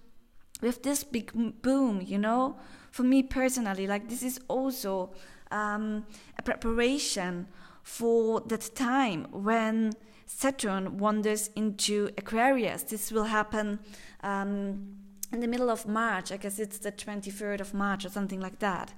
with 0.60 0.84
this 0.84 1.02
big 1.02 1.32
boom, 1.62 2.00
you 2.00 2.16
know, 2.16 2.56
for 2.92 3.02
me 3.02 3.24
personally, 3.24 3.88
like 3.88 4.08
this 4.08 4.22
is 4.22 4.38
also 4.46 5.10
um, 5.50 6.06
a 6.38 6.42
preparation 6.42 7.48
for 7.82 8.40
that 8.42 8.70
time 8.76 9.26
when 9.32 9.94
Saturn 10.26 10.96
wanders 10.98 11.50
into 11.56 12.10
Aquarius. 12.16 12.84
This 12.84 13.10
will 13.10 13.24
happen 13.24 13.80
um, 14.22 14.96
in 15.32 15.40
the 15.40 15.48
middle 15.48 15.70
of 15.70 15.88
March. 15.88 16.30
I 16.30 16.36
guess 16.36 16.60
it's 16.60 16.78
the 16.78 16.92
23rd 16.92 17.60
of 17.60 17.74
March 17.74 18.04
or 18.04 18.10
something 18.10 18.40
like 18.40 18.60
that. 18.60 18.94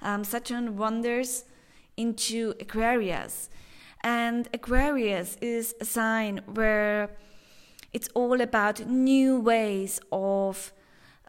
Um, 0.00 0.22
Saturn 0.22 0.76
wanders 0.76 1.44
into 1.96 2.54
Aquarius. 2.60 3.50
And 4.04 4.48
Aquarius 4.54 5.36
is 5.40 5.74
a 5.80 5.84
sign 5.84 6.40
where 6.46 7.10
it's 7.92 8.08
all 8.14 8.40
about 8.40 8.86
new 8.86 9.40
ways 9.40 10.00
of 10.12 10.72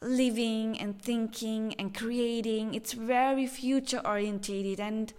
living 0.02 0.80
and 0.80 1.02
thinking 1.02 1.74
and 1.76 1.96
creating. 1.96 2.74
It's 2.74 2.94
very 2.94 3.48
future 3.48 4.02
orientated 4.06 4.80
and 4.80 5.14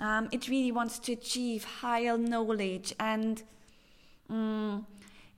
um, 0.00 0.28
it 0.32 0.48
really 0.48 0.72
wants 0.72 0.98
to 1.00 1.12
achieve 1.12 1.64
higher 1.64 2.18
knowledge 2.18 2.94
and 3.00 3.42
um, 4.28 4.86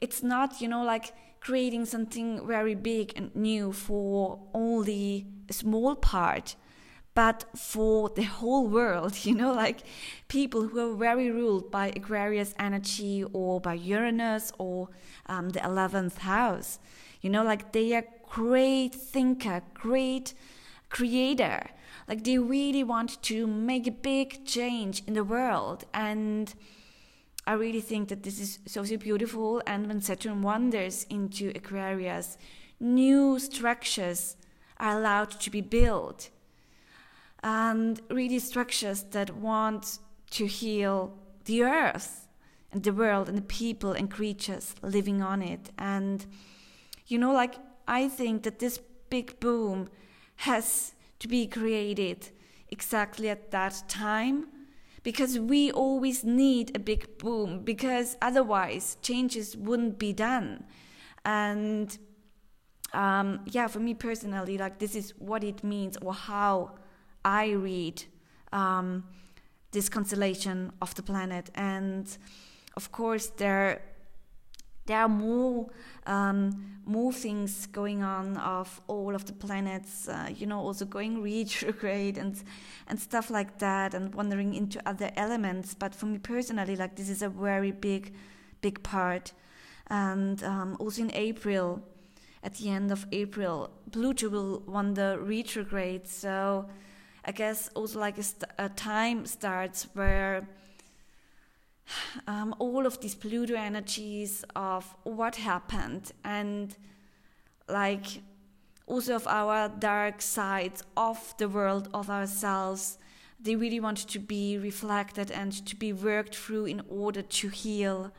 it's 0.00 0.23
not, 0.23 0.61
you 0.61 0.69
know, 0.69 0.83
like 0.83 1.12
creating 1.40 1.85
something 1.85 2.47
very 2.47 2.75
big 2.75 3.12
and 3.17 3.35
new 3.35 3.73
for 3.73 4.40
only 4.52 5.26
a 5.49 5.52
small 5.52 5.95
part 5.95 6.57
but 7.19 7.47
for 7.57 8.11
the 8.11 8.23
whole 8.23 8.69
world, 8.69 9.13
you 9.25 9.35
know, 9.35 9.53
like 9.53 9.81
people 10.29 10.69
who 10.69 10.79
are 10.79 10.97
very 10.97 11.33
ruled 11.33 11.69
by 11.69 11.89
Aquarius 11.89 12.55
energy 12.61 13.25
or 13.33 13.61
by 13.61 13.75
Uranus 13.75 14.53
or 14.57 14.91
um, 15.27 15.49
the 15.49 15.59
11th 15.59 16.19
house, 16.19 16.79
you 17.21 17.29
know, 17.29 17.43
like 17.43 17.73
they 17.73 17.93
are 17.97 18.05
great 18.31 18.95
thinker, 18.95 19.63
great 19.75 20.33
creator. 20.91 21.71
Like 22.07 22.23
they 22.23 22.39
really 22.39 22.85
want 22.85 23.21
to 23.23 23.49
make 23.49 23.89
a 23.89 23.99
big 24.13 24.47
change 24.47 25.03
in 25.09 25.15
the 25.15 25.25
world. 25.25 25.87
And 25.93 26.55
I 27.49 27.55
really 27.55 27.81
think 27.81 28.11
that 28.11 28.23
this 28.23 28.39
is 28.39 28.61
so, 28.67 28.85
so 28.85 28.97
beautiful. 28.97 29.61
And 29.67 29.89
when 29.89 30.01
Saturn 30.03 30.41
wanders 30.43 31.05
into 31.11 31.51
Aquarius, 31.57 32.39
new 32.79 33.41
structures 33.41 34.37
are 34.79 34.97
allowed 34.97 35.33
to 35.41 35.51
be 35.51 35.63
built 35.63 36.31
and 37.42 38.00
really 38.11 38.38
structures 38.38 39.04
that 39.11 39.37
want 39.37 39.99
to 40.30 40.47
heal 40.47 41.16
the 41.45 41.62
earth 41.62 42.28
and 42.73 42.83
the 42.83 42.92
world 42.92 43.28
and 43.28 43.38
the 43.38 43.42
people 43.42 43.92
and 43.92 44.11
creatures 44.11 44.75
living 44.83 45.23
on 45.23 45.42
it. 45.42 45.71
And, 45.78 46.26
you 47.07 47.18
know, 47.18 47.33
like, 47.33 47.54
I 47.87 48.09
think 48.09 48.42
that 48.42 48.59
this 48.59 48.78
big 49.09 49.40
boom 49.40 49.88
has 50.37 50.95
to 51.21 51.28
be 51.28 51.47
created 51.47 52.30
exactly 52.68 53.28
at 53.28 53.50
that 53.50 53.83
time 53.88 54.49
because 55.02 55.38
we 55.38 55.73
always 55.73 56.25
need 56.25 56.76
a 56.76 56.78
big 56.78 57.18
boom 57.18 57.61
because 57.61 58.16
otherwise 58.21 58.99
changes 59.00 59.57
wouldn't 59.57 59.99
be 59.99 60.12
done. 60.12 60.64
And 61.25 61.97
um, 62.92 63.40
yeah, 63.47 63.68
for 63.68 63.80
me 63.80 63.95
personally, 63.95 64.59
like, 64.59 64.78
this 64.78 64.95
is 64.95 65.14
what 65.18 65.45
it 65.45 65.64
means 65.64 65.97
or 66.02 66.12
how 66.12 66.75
I 67.28 67.50
read 67.50 68.04
um, 68.52 69.04
this 69.70 69.90
constellation 69.90 70.73
of 70.80 70.94
the 70.94 71.02
planet. 71.02 71.50
And 71.54 72.08
of 72.75 72.90
course, 72.90 73.26
there 73.37 73.82
there 74.87 75.00
are 75.00 75.08
more 75.08 75.68
um, 76.06 76.80
more 76.87 77.12
things 77.12 77.66
going 77.66 78.02
on 78.02 78.38
of 78.38 78.80
all 78.87 79.14
of 79.14 79.26
the 79.26 79.35
planets. 79.35 80.08
Uh, 80.08 80.30
you 80.35 80.47
know, 80.47 80.58
also 80.58 80.87
going 80.87 81.23
retrograde 81.35 82.16
and 82.16 82.42
and 82.87 82.99
stuff 82.99 83.28
like 83.30 83.58
that, 83.58 83.92
and 83.92 84.14
wandering 84.14 84.54
into 84.54 84.80
other 84.88 85.11
elements. 85.14 85.75
But 85.75 85.94
for 85.94 86.06
me 86.06 86.18
personally, 86.18 86.76
like 86.76 86.97
this 86.97 87.11
is 87.11 87.20
a 87.20 87.28
very 87.28 87.73
big 87.73 88.14
big 88.62 88.82
part. 88.82 89.35
And 89.88 90.42
um, 90.42 90.76
also 90.80 91.02
in 91.02 91.11
April, 91.12 91.82
at 92.42 92.54
the 92.54 92.70
end 92.70 92.90
of 92.90 93.06
April, 93.12 93.70
Pluto 93.92 94.30
will 94.30 94.62
wander 94.66 95.18
retrograde. 95.18 96.06
So 96.06 96.68
I 97.25 97.33
guess 97.33 97.69
also 97.75 97.99
like 97.99 98.19
a, 98.19 98.23
st- 98.23 98.51
a 98.59 98.69
time 98.69 99.27
starts 99.27 99.87
where 99.95 100.49
um, 102.27 102.55
all 102.59 102.87
of 102.87 103.01
these 103.01 103.15
Pluto 103.15 103.55
energies 103.55 104.45
of 104.55 104.95
what 105.05 105.37
happened 105.37 106.13
and 106.25 106.77
like 107.69 108.23
also 108.87 109.17
of 109.17 109.27
our 109.27 109.69
dark 109.69 110.23
sides 110.23 110.83
of 110.97 111.35
the 111.39 111.49
world 111.49 111.89
of 111.93 112.09
ourselves 112.09 112.99
they 113.41 113.55
really 113.55 113.81
want 113.81 113.99
to 113.99 114.19
be 114.19 114.59
reflected 114.59 115.31
and 115.31 115.65
to 115.67 115.77
be 115.77 115.93
worked 115.93 116.35
through 116.35 116.67
in 116.67 116.83
order 116.89 117.23
to 117.23 117.49
heal. 117.49 118.11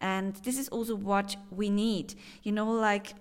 And 0.00 0.34
this 0.36 0.58
is 0.58 0.68
also 0.68 0.94
what 0.94 1.36
we 1.50 1.70
need. 1.70 2.14
You 2.42 2.52
know 2.52 2.70
like 2.70 3.14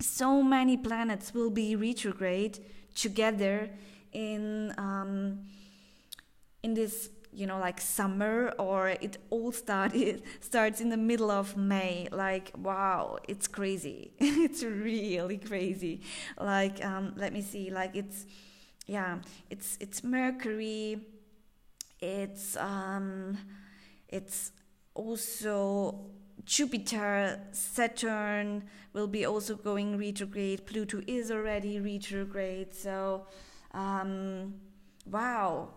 so 0.00 0.42
many 0.42 0.76
planets 0.76 1.34
will 1.34 1.50
be 1.50 1.74
retrograde 1.74 2.58
together 2.94 3.70
in 4.16 4.74
um, 4.78 5.40
in 6.62 6.72
this 6.74 7.10
you 7.32 7.46
know 7.46 7.58
like 7.58 7.78
summer 7.80 8.54
or 8.58 8.88
it 8.88 9.18
all 9.28 9.52
started 9.52 10.22
starts 10.40 10.80
in 10.80 10.88
the 10.88 10.96
middle 10.96 11.30
of 11.30 11.56
May. 11.56 12.08
Like 12.10 12.50
wow 12.56 13.18
it's 13.28 13.46
crazy. 13.46 14.12
It's 14.46 14.62
really 14.62 15.38
crazy. 15.38 16.00
Like 16.40 16.82
um, 16.84 17.12
let 17.16 17.32
me 17.32 17.42
see. 17.42 17.70
Like 17.70 17.94
it's 17.94 18.24
yeah 18.86 19.18
it's 19.50 19.76
it's 19.80 20.02
Mercury. 20.02 21.02
It's 22.00 22.56
um 22.56 23.36
it's 24.08 24.52
also 24.94 26.06
Jupiter, 26.46 27.40
Saturn 27.50 28.64
will 28.92 29.08
be 29.08 29.26
also 29.26 29.56
going 29.56 29.98
retrograde. 29.98 30.64
Pluto 30.64 31.02
is 31.06 31.30
already 31.30 31.80
retrograde. 31.80 32.72
So, 32.72 33.26
um, 33.76 34.54
wow, 35.04 35.68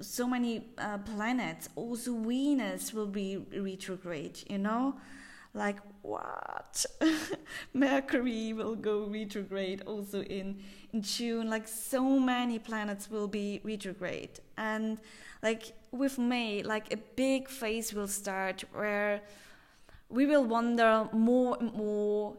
so 0.00 0.26
many 0.26 0.66
uh, 0.78 0.98
planets. 0.98 1.68
Also, 1.76 2.16
Venus 2.16 2.92
will 2.92 3.06
be 3.06 3.36
retrograde, 3.54 4.40
you 4.48 4.58
know? 4.58 4.96
Like, 5.52 5.76
what? 6.02 6.84
Mercury 7.74 8.52
will 8.54 8.74
go 8.74 9.04
retrograde 9.04 9.82
also 9.86 10.22
in, 10.22 10.62
in 10.92 11.02
June. 11.02 11.48
Like, 11.48 11.68
so 11.68 12.18
many 12.18 12.58
planets 12.58 13.10
will 13.10 13.28
be 13.28 13.60
retrograde. 13.62 14.40
And, 14.56 14.98
like, 15.42 15.74
with 15.92 16.18
May, 16.18 16.62
like, 16.62 16.92
a 16.92 16.96
big 16.96 17.48
phase 17.48 17.92
will 17.92 18.08
start 18.08 18.64
where 18.72 19.20
we 20.08 20.26
will 20.26 20.44
wander 20.44 21.08
more 21.12 21.56
and 21.60 21.72
more 21.74 22.36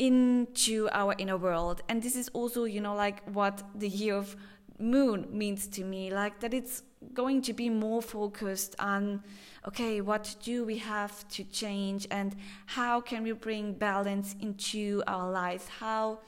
into 0.00 0.88
our 0.92 1.14
inner 1.18 1.36
world. 1.36 1.82
And 1.88 2.02
this 2.02 2.16
is 2.16 2.28
also 2.32 2.64
you 2.64 2.80
know 2.80 2.94
like 2.94 3.22
what 3.28 3.62
the 3.74 3.88
year 3.88 4.16
of 4.16 4.36
moon 4.78 5.26
means 5.30 5.66
to 5.66 5.84
me 5.84 6.10
like 6.10 6.40
that 6.40 6.54
it's 6.54 6.82
going 7.12 7.42
to 7.42 7.52
be 7.52 7.68
more 7.68 8.00
focused 8.00 8.74
on 8.78 9.22
okay 9.68 10.00
what 10.00 10.34
do 10.42 10.64
we 10.64 10.78
have 10.78 11.28
to 11.28 11.44
change 11.44 12.06
and 12.10 12.34
how 12.64 12.98
can 12.98 13.22
we 13.22 13.32
bring 13.32 13.74
balance 13.74 14.34
into 14.40 15.02
our 15.06 15.30
lives 15.30 15.68
how 15.68 16.18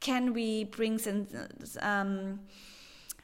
can 0.00 0.32
we 0.32 0.64
bring 0.64 1.00
um, 1.80 2.40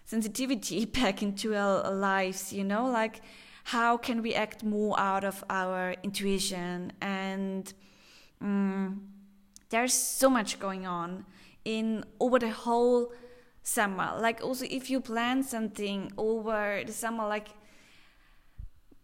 sensitivity 0.05 0.85
back 1.01 1.23
into 1.23 1.55
our 1.55 1.91
lives 1.93 2.53
you 2.53 2.65
know? 2.65 2.87
Like 2.87 3.21
how 3.65 3.99
can 3.99 4.23
we 4.23 4.35
act 4.35 4.65
more 4.65 4.99
out 4.99 5.25
of 5.25 5.45
our 5.51 5.95
intuition? 6.03 6.93
And 7.03 7.71
um, 8.41 9.03
there's 9.71 9.93
so 9.93 10.31
much 10.31 10.59
going 10.59 10.87
on 10.87 11.25
in 11.65 12.05
over 12.21 12.39
the 12.39 12.51
whole 12.51 13.13
summer 13.63 14.19
like 14.21 14.43
also 14.43 14.65
if 14.71 14.89
you 14.89 15.01
plan 15.01 15.43
something 15.43 16.11
over 16.17 16.83
the 16.87 16.93
summer 16.93 17.27
like 17.29 17.49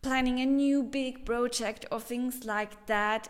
planning 0.03 0.41
a 0.41 0.47
new 0.47 0.83
big 0.83 1.25
project 1.27 1.85
or 1.91 2.01
things 2.01 2.45
like 2.45 2.87
that 2.87 3.29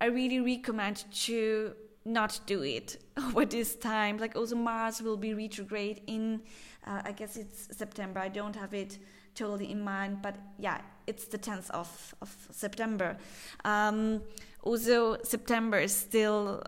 i 0.00 0.06
really 0.06 0.40
recommend 0.40 1.04
to 1.12 1.74
not 2.04 2.40
do 2.46 2.62
it 2.62 3.02
over 3.18 3.44
this 3.44 3.76
time 3.76 4.16
like 4.16 4.34
also 4.34 4.56
mars 4.56 5.02
will 5.02 5.16
be 5.16 5.34
retrograde 5.34 6.00
in 6.06 6.40
uh, 6.86 7.02
i 7.04 7.12
guess 7.12 7.36
it's 7.36 7.76
september 7.76 8.18
i 8.18 8.28
don't 8.28 8.56
have 8.56 8.72
it 8.72 8.98
totally 9.34 9.70
in 9.70 9.82
mind. 9.82 10.22
But 10.22 10.36
yeah, 10.58 10.80
it's 11.06 11.26
the 11.26 11.38
10th 11.38 11.70
of, 11.70 12.14
of 12.20 12.34
September. 12.50 13.16
Um, 13.64 14.22
also, 14.62 15.18
September 15.22 15.78
is 15.78 15.94
still 15.94 16.62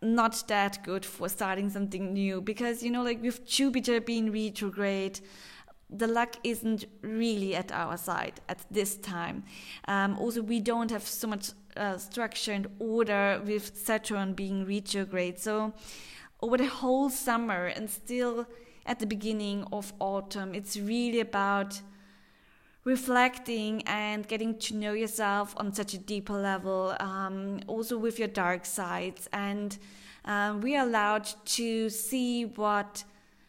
not 0.00 0.44
that 0.48 0.82
good 0.84 1.04
for 1.04 1.28
starting 1.28 1.70
something 1.70 2.12
new 2.12 2.40
because, 2.40 2.82
you 2.82 2.90
know, 2.90 3.02
like 3.02 3.22
with 3.22 3.46
Jupiter 3.46 4.00
being 4.00 4.32
retrograde, 4.32 5.20
the 5.88 6.06
luck 6.06 6.36
isn't 6.42 6.84
really 7.02 7.54
at 7.54 7.70
our 7.72 7.96
side 7.96 8.40
at 8.48 8.64
this 8.70 8.96
time. 8.96 9.44
Um, 9.88 10.18
also, 10.18 10.42
we 10.42 10.60
don't 10.60 10.90
have 10.90 11.06
so 11.06 11.28
much 11.28 11.50
uh, 11.76 11.98
structure 11.98 12.52
and 12.52 12.66
order 12.78 13.40
with 13.44 13.76
Saturn 13.76 14.34
being 14.34 14.66
retrograde. 14.66 15.38
So, 15.38 15.72
over 16.40 16.58
the 16.58 16.66
whole 16.66 17.08
summer 17.08 17.66
and 17.66 17.88
still 17.88 18.46
at 18.84 18.98
the 18.98 19.06
beginning 19.06 19.64
of 19.72 19.92
autumn. 20.00 20.54
It's 20.54 20.76
really 20.76 21.20
about 21.20 21.80
reflecting 22.84 23.82
and 23.86 24.26
getting 24.26 24.58
to 24.58 24.74
know 24.74 24.92
yourself 24.92 25.54
on 25.56 25.72
such 25.72 25.94
a 25.94 25.98
deeper 25.98 26.34
level, 26.34 26.96
um, 27.00 27.60
also 27.66 27.96
with 27.96 28.18
your 28.18 28.28
dark 28.28 28.66
sides. 28.66 29.28
And 29.32 29.76
um, 30.24 30.60
we 30.60 30.76
are 30.76 30.86
allowed 30.86 31.28
to 31.46 31.90
see 31.90 32.44
what 32.44 33.04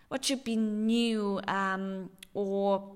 what 0.10 0.24
should 0.26 0.43
be 0.43 0.56
new 0.56 1.41
um, 1.48 2.12
or 2.36 2.91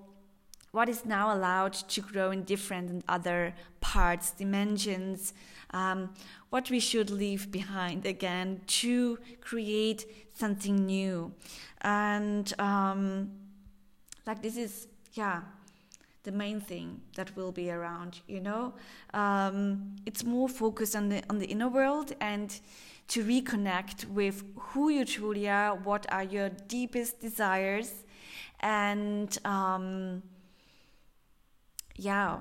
what 0.71 0.87
is 0.87 1.03
now 1.03 1.33
allowed 1.35 1.73
to 1.73 2.01
grow 2.01 2.29
in 2.29 2.43
different 2.43 2.91
and 2.91 3.03
other 3.07 3.55
parts, 3.81 4.29
dimensions, 4.29 5.33
um, 5.71 6.13
what 6.49 6.69
we 6.69 6.79
should 6.79 7.09
leave 7.09 7.51
behind 7.51 8.05
again 8.05 8.61
to 8.67 9.17
create 9.41 10.05
something 10.35 10.85
new 10.85 11.33
and 11.81 12.53
um, 12.59 13.31
like 14.25 14.41
this 14.41 14.57
is 14.57 14.87
yeah 15.13 15.41
the 16.27 16.31
main 16.33 16.59
thing 16.59 16.99
that 17.15 17.35
will 17.37 17.53
be 17.53 17.71
around 17.71 18.19
you 18.27 18.41
know 18.41 18.73
um, 19.13 19.95
it's 20.05 20.23
more 20.23 20.49
focused 20.49 20.95
on 20.95 21.07
the 21.07 21.23
on 21.29 21.39
the 21.39 21.47
inner 21.47 21.69
world 21.69 22.13
and 22.19 22.59
to 23.07 23.23
reconnect 23.23 24.05
with 24.19 24.43
who 24.67 24.89
you 24.89 25.05
truly 25.05 25.47
are 25.47 25.73
what 25.89 26.05
are 26.11 26.23
your 26.23 26.49
deepest 26.67 27.21
desires 27.21 27.91
and 28.59 29.37
um, 29.45 30.21
yeah 31.95 32.39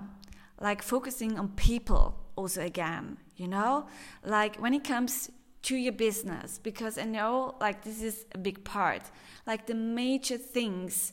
like 0.61 0.83
focusing 0.83 1.39
on 1.39 1.49
people 1.51 2.05
also 2.35 2.61
again 2.63 3.17
you 3.37 3.47
know 3.47 3.87
like 4.25 4.57
when 4.57 4.75
it 4.75 4.83
comes 4.83 5.31
to 5.67 5.77
your 5.77 5.93
business 5.93 6.61
because 6.63 6.97
I 6.97 7.05
know 7.05 7.57
like 7.61 7.83
this 7.83 8.01
is 8.01 8.25
a 8.33 8.39
big 8.39 8.63
part. 8.63 9.03
Like 9.49 9.67
the 9.67 9.75
major 9.75 10.39
things 10.39 11.13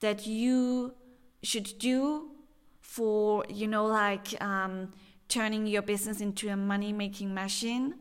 that 0.00 0.26
you 0.26 0.94
should 1.42 1.78
do 1.78 2.30
for 2.80 3.44
you 3.48 3.66
know 3.66 3.86
like 3.86 4.40
um, 4.42 4.92
turning 5.28 5.66
your 5.66 5.82
business 5.82 6.20
into 6.20 6.48
a 6.48 6.56
money 6.56 6.92
making 6.92 7.32
machine 7.34 7.94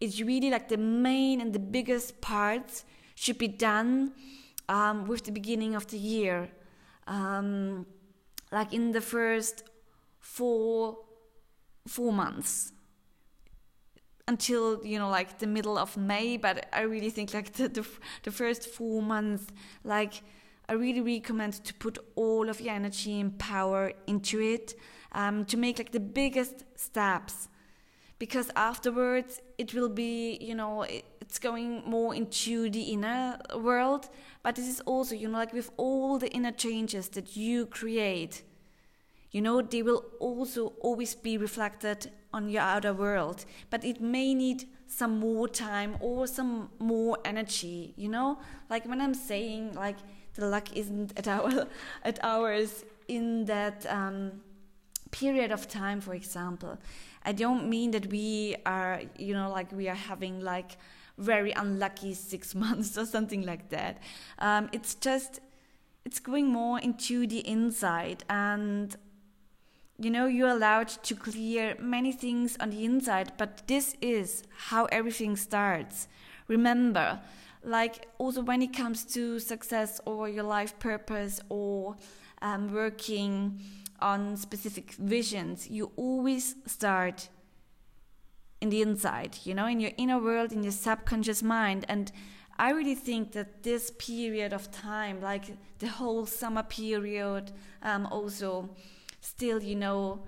is 0.00 0.22
really 0.22 0.50
like 0.50 0.68
the 0.68 0.76
main 0.76 1.40
and 1.40 1.52
the 1.52 1.58
biggest 1.58 2.20
parts 2.20 2.84
should 3.14 3.38
be 3.38 3.48
done 3.48 4.12
um, 4.68 5.06
with 5.06 5.24
the 5.24 5.32
beginning 5.32 5.74
of 5.74 5.86
the 5.88 5.98
year 5.98 6.50
um, 7.06 7.86
like 8.52 8.72
in 8.72 8.92
the 8.92 9.00
first 9.00 9.62
four 10.18 10.98
four 11.86 12.12
months 12.12 12.72
until 14.28 14.84
you 14.84 14.98
know 14.98 15.08
like 15.08 15.38
the 15.38 15.46
middle 15.46 15.78
of 15.78 15.96
May. 15.96 16.36
But 16.36 16.66
I 16.72 16.82
really 16.82 17.10
think 17.10 17.32
like 17.34 17.52
the 17.58 17.68
the, 17.68 17.86
the 18.24 18.30
first 18.30 18.68
four 18.68 19.02
months, 19.02 19.46
like 19.84 20.22
I 20.68 20.72
really 20.72 21.00
recommend 21.00 21.64
to 21.64 21.74
put 21.74 21.98
all 22.16 22.48
of 22.48 22.60
your 22.60 22.74
energy 22.74 23.20
and 23.20 23.38
power 23.38 23.92
into 24.06 24.40
it 24.40 24.74
um, 25.12 25.44
to 25.46 25.56
make 25.56 25.78
like 25.78 25.92
the 25.92 26.00
biggest 26.00 26.64
steps. 26.74 27.48
Because 28.18 28.50
afterwards 28.56 29.42
it 29.58 29.74
will 29.74 29.90
be 29.90 30.38
you 30.40 30.54
know 30.54 30.86
it's 31.20 31.38
going 31.38 31.82
more 31.84 32.14
into 32.14 32.70
the 32.70 32.82
inner 32.82 33.38
world. 33.54 34.08
But 34.42 34.56
this 34.56 34.68
is 34.68 34.80
also 34.80 35.14
you 35.14 35.28
know 35.28 35.38
like 35.38 35.52
with 35.52 35.70
all 35.76 36.18
the 36.18 36.30
inner 36.30 36.52
changes 36.52 37.08
that 37.10 37.36
you 37.36 37.66
create 37.66 38.42
you 39.32 39.42
know 39.42 39.60
they 39.60 39.82
will 39.82 40.04
also 40.18 40.72
always 40.80 41.14
be 41.14 41.36
reflected 41.36 42.10
on 42.32 42.48
your 42.48 42.62
outer 42.62 42.94
world. 42.94 43.44
But 43.70 43.84
it 43.84 44.00
may 44.00 44.34
need 44.34 44.64
some 44.88 45.18
more 45.18 45.48
time 45.48 45.96
or 46.00 46.26
some 46.26 46.70
more 46.78 47.18
energy 47.24 47.92
you 47.96 48.08
know? 48.08 48.38
Like 48.70 48.86
when 48.86 49.00
i'm 49.00 49.14
saying 49.14 49.74
like 49.74 49.96
the 50.36 50.46
luck 50.46 50.76
isn't 50.76 51.12
at 51.16 51.28
our 51.28 51.66
at 52.04 52.18
ours 52.22 52.84
in 53.08 53.44
that 53.46 53.86
um, 53.88 54.32
period 55.10 55.50
of 55.50 55.68
time 55.68 56.00
for 56.00 56.14
example 56.14 56.78
I 57.26 57.32
don't 57.32 57.68
mean 57.68 57.90
that 57.90 58.06
we 58.06 58.54
are, 58.64 59.02
you 59.18 59.34
know, 59.34 59.50
like 59.50 59.72
we 59.72 59.88
are 59.88 59.96
having 59.96 60.40
like 60.40 60.78
very 61.18 61.50
unlucky 61.50 62.14
six 62.14 62.54
months 62.64 62.96
or 62.96 63.04
something 63.04 63.42
like 63.42 63.68
that. 63.70 63.98
Um, 64.38 64.68
it's 64.72 64.94
just, 64.94 65.40
it's 66.04 66.20
going 66.20 66.46
more 66.46 66.78
into 66.78 67.26
the 67.26 67.46
inside 67.46 68.22
and 68.30 68.96
you 69.98 70.10
know 70.10 70.26
you're 70.26 70.50
allowed 70.50 70.88
to 70.88 71.14
clear 71.14 71.74
many 71.80 72.12
things 72.12 72.54
on 72.60 72.68
the 72.68 72.84
inside 72.84 73.32
but 73.38 73.66
this 73.66 73.96
is 74.02 74.42
how 74.68 74.84
everything 74.92 75.34
starts 75.36 76.06
remember 76.48 77.18
like 77.66 78.08
also 78.18 78.42
when 78.42 78.62
it 78.62 78.74
comes 78.74 79.04
to 79.04 79.38
success 79.40 80.00
or 80.06 80.28
your 80.28 80.44
life 80.44 80.78
purpose 80.78 81.40
or 81.48 81.96
um, 82.40 82.72
working 82.72 83.60
on 84.00 84.36
specific 84.36 84.92
visions, 84.92 85.68
you 85.68 85.90
always 85.96 86.54
start 86.66 87.28
in 88.60 88.70
the 88.70 88.82
inside, 88.82 89.38
you 89.44 89.54
know, 89.54 89.66
in 89.66 89.80
your 89.80 89.90
inner 89.96 90.18
world, 90.18 90.52
in 90.52 90.62
your 90.62 90.72
subconscious 90.72 91.42
mind. 91.42 91.84
And 91.88 92.12
I 92.58 92.70
really 92.70 92.94
think 92.94 93.32
that 93.32 93.62
this 93.62 93.90
period 93.98 94.52
of 94.52 94.70
time, 94.70 95.20
like 95.20 95.56
the 95.78 95.88
whole 95.88 96.24
summer 96.24 96.62
period, 96.62 97.52
um, 97.82 98.06
also 98.06 98.70
still, 99.20 99.62
you 99.62 99.74
know, 99.74 100.22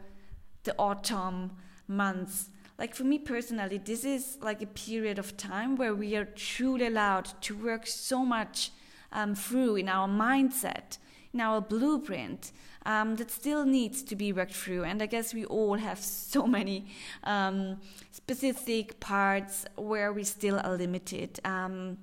the 0.65 0.75
autumn 0.79 1.53
months, 1.87 2.51
like 2.79 2.95
for 2.95 3.05
me 3.05 3.19
personally, 3.19 3.79
this 3.79 4.05
is 4.05 4.39
like 4.41 4.63
a 4.63 4.67
period 4.67 5.19
of 5.19 5.37
time 5.37 5.75
where 5.77 5.95
we 5.95 6.15
are 6.15 6.25
truly 6.25 6.87
allowed 6.87 7.27
to 7.43 7.57
work 7.57 7.87
so 7.87 8.25
much 8.25 8.71
um, 9.11 9.35
through 9.35 9.77
in 9.77 9.89
our 9.89 10.07
mindset, 10.07 10.99
in 11.35 11.41
our 11.41 11.61
blueprint, 11.61 12.53
um, 12.87 13.17
that 13.17 13.31
still 13.33 13.65
needs 13.65 14.03
to 14.05 14.15
be 14.15 14.33
worked 14.33 14.55
through. 14.55 14.85
And 14.85 15.03
I 15.03 15.07
guess 15.07 15.35
we 15.35 15.45
all 15.45 15.75
have 15.75 15.99
so 16.05 16.47
many 16.47 16.87
um, 17.25 17.81
specific 18.13 19.01
parts 19.01 19.65
where 19.77 20.13
we 20.13 20.23
still 20.23 20.61
are 20.63 20.77
limited. 20.77 21.41
Um, 21.45 21.99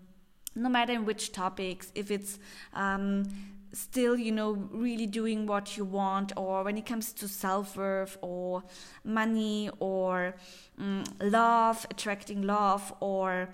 no 0.56 0.70
matter 0.70 0.94
in 0.94 1.06
which 1.06 1.32
topics, 1.32 1.92
if 1.96 2.12
it's 2.12 2.40
um, 2.74 3.24
still, 3.76 4.18
you 4.18 4.32
know, 4.32 4.54
really 4.72 5.06
doing 5.08 5.46
what 5.46 5.78
you 5.78 5.86
want, 5.86 6.32
or 6.36 6.64
when 6.64 6.78
it 6.78 6.86
comes 6.86 7.14
to 7.14 7.28
self 7.28 7.78
worth, 7.78 8.18
or 8.22 8.64
money, 9.04 9.70
or 9.80 10.36
um, 10.80 11.04
love, 11.20 11.86
attracting 11.90 12.42
love, 12.42 12.94
or 13.00 13.50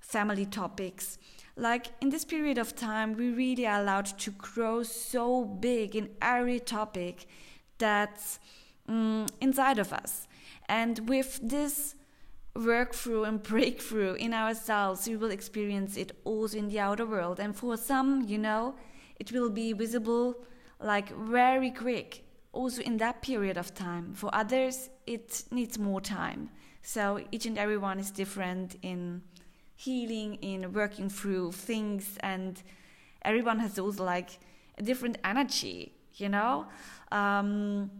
family 0.00 0.46
topics. 0.46 1.18
Like 1.58 1.88
in 2.00 2.10
this 2.10 2.24
period 2.24 2.56
of 2.56 2.76
time 2.76 3.14
we 3.14 3.30
really 3.30 3.66
are 3.66 3.80
allowed 3.80 4.06
to 4.06 4.30
grow 4.30 4.84
so 4.84 5.44
big 5.44 5.96
in 5.96 6.10
every 6.22 6.60
topic 6.60 7.26
that's 7.78 8.38
um, 8.88 9.26
inside 9.40 9.78
of 9.78 9.92
us. 9.92 10.28
And 10.68 11.08
with 11.08 11.40
this 11.42 11.96
work 12.54 12.94
through 12.94 13.24
and 13.24 13.42
breakthrough 13.52 14.14
in 14.14 14.32
ourselves 14.32 15.08
we 15.08 15.16
will 15.16 15.32
experience 15.32 15.96
it 15.96 16.12
also 16.24 16.56
in 16.56 16.68
the 16.68 16.78
outer 16.78 17.04
world. 17.04 17.40
And 17.40 17.56
for 17.56 17.76
some 17.76 18.24
you 18.28 18.38
know 18.38 18.76
it 19.18 19.32
will 19.32 19.50
be 19.50 19.72
visible 19.72 20.36
like 20.80 21.10
very 21.10 21.70
quick 21.70 22.24
also 22.52 22.82
in 22.82 22.96
that 22.96 23.20
period 23.22 23.56
of 23.56 23.74
time 23.74 24.14
for 24.14 24.34
others 24.34 24.90
it 25.06 25.44
needs 25.50 25.78
more 25.78 26.00
time 26.00 26.50
so 26.82 27.20
each 27.32 27.46
and 27.46 27.58
every 27.58 27.76
one 27.76 27.98
is 27.98 28.10
different 28.10 28.76
in 28.82 29.22
healing, 29.78 30.34
in 30.36 30.72
working 30.72 31.08
through 31.08 31.52
things, 31.52 32.18
and 32.20 32.62
everyone 33.22 33.60
has 33.60 33.78
also 33.78 34.04
like 34.04 34.38
a 34.76 34.82
different 34.82 35.18
energy, 35.24 35.92
you 36.14 36.28
know? 36.28 36.66
Um, 37.12 37.90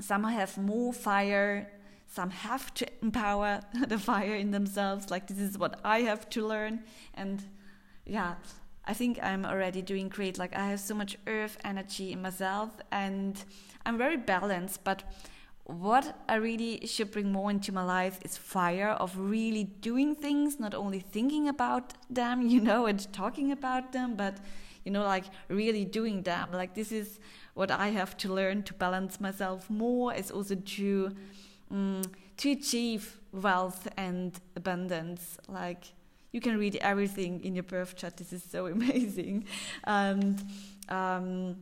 some 0.00 0.24
have 0.24 0.58
more 0.58 0.92
fire, 0.92 1.70
some 2.08 2.30
have 2.30 2.74
to 2.74 2.86
empower 3.02 3.60
the 3.86 3.98
fire 3.98 4.34
in 4.34 4.50
themselves. 4.50 5.10
Like, 5.10 5.28
this 5.28 5.38
is 5.38 5.56
what 5.56 5.78
I 5.84 6.00
have 6.00 6.28
to 6.30 6.44
learn. 6.44 6.82
And 7.14 7.44
yeah, 8.04 8.34
I 8.84 8.94
think 8.94 9.18
I'm 9.22 9.44
already 9.44 9.82
doing 9.82 10.08
great. 10.08 10.38
Like, 10.38 10.56
I 10.56 10.66
have 10.66 10.80
so 10.80 10.94
much 10.94 11.16
earth 11.26 11.56
energy 11.64 12.12
in 12.12 12.22
myself, 12.22 12.70
and 12.90 13.42
I'm 13.86 13.96
very 13.96 14.16
balanced, 14.16 14.82
but 14.84 15.04
what 15.64 16.18
I 16.28 16.34
really 16.36 16.86
should 16.86 17.12
bring 17.12 17.30
more 17.30 17.50
into 17.50 17.72
my 17.72 17.84
life 17.84 18.18
is 18.24 18.36
fire 18.36 18.90
of 18.90 19.16
really 19.16 19.64
doing 19.64 20.14
things, 20.14 20.58
not 20.58 20.74
only 20.74 20.98
thinking 21.00 21.48
about 21.48 21.94
them, 22.10 22.42
you 22.48 22.60
know, 22.60 22.86
and 22.86 23.12
talking 23.12 23.52
about 23.52 23.92
them, 23.92 24.16
but 24.16 24.38
you 24.84 24.90
know, 24.90 25.04
like 25.04 25.24
really 25.48 25.84
doing 25.84 26.22
them. 26.22 26.48
Like 26.52 26.74
this 26.74 26.90
is 26.90 27.20
what 27.54 27.70
I 27.70 27.88
have 27.88 28.16
to 28.18 28.32
learn 28.32 28.64
to 28.64 28.74
balance 28.74 29.20
myself 29.20 29.70
more. 29.70 30.12
Is 30.12 30.30
also 30.30 30.56
to 30.56 31.14
um, 31.70 32.02
to 32.38 32.50
achieve 32.50 33.20
wealth 33.30 33.86
and 33.96 34.38
abundance. 34.56 35.38
Like 35.48 35.92
you 36.32 36.40
can 36.40 36.58
read 36.58 36.76
everything 36.80 37.44
in 37.44 37.54
your 37.54 37.64
birth 37.64 37.96
chart. 37.96 38.16
This 38.16 38.32
is 38.32 38.42
so 38.42 38.66
amazing, 38.76 39.46
and 39.84 40.42
um, 40.88 41.56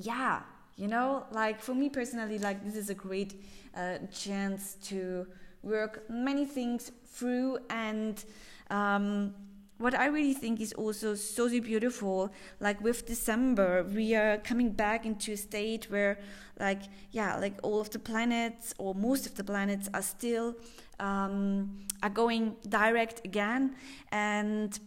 yeah 0.00 0.42
you 0.76 0.86
know 0.86 1.26
like 1.32 1.60
for 1.60 1.74
me 1.74 1.88
personally 1.88 2.38
like 2.38 2.64
this 2.64 2.76
is 2.76 2.88
a 2.88 2.94
great 2.94 3.42
uh, 3.76 3.98
chance 4.12 4.76
to 4.82 5.26
work 5.62 6.04
many 6.08 6.46
things 6.46 6.92
through 7.04 7.58
and 7.68 8.24
um, 8.70 9.34
what 9.78 9.94
I 9.94 10.06
really 10.06 10.34
think 10.34 10.60
is 10.60 10.72
also 10.72 11.14
so 11.14 11.48
beautiful, 11.48 12.32
like 12.58 12.80
with 12.80 13.06
December, 13.06 13.84
we 13.84 14.14
are 14.16 14.38
coming 14.38 14.70
back 14.70 15.06
into 15.06 15.32
a 15.32 15.36
state 15.36 15.88
where, 15.88 16.18
like, 16.58 16.82
yeah, 17.12 17.36
like 17.36 17.54
all 17.62 17.80
of 17.80 17.88
the 17.90 18.00
planets 18.00 18.74
or 18.78 18.92
most 18.92 19.24
of 19.24 19.36
the 19.36 19.44
planets 19.44 19.88
are 19.94 20.02
still 20.02 20.56
um, 21.00 21.86
are 22.02 22.10
going 22.10 22.56
direct 22.68 23.24
again, 23.24 23.74
and 24.10 24.78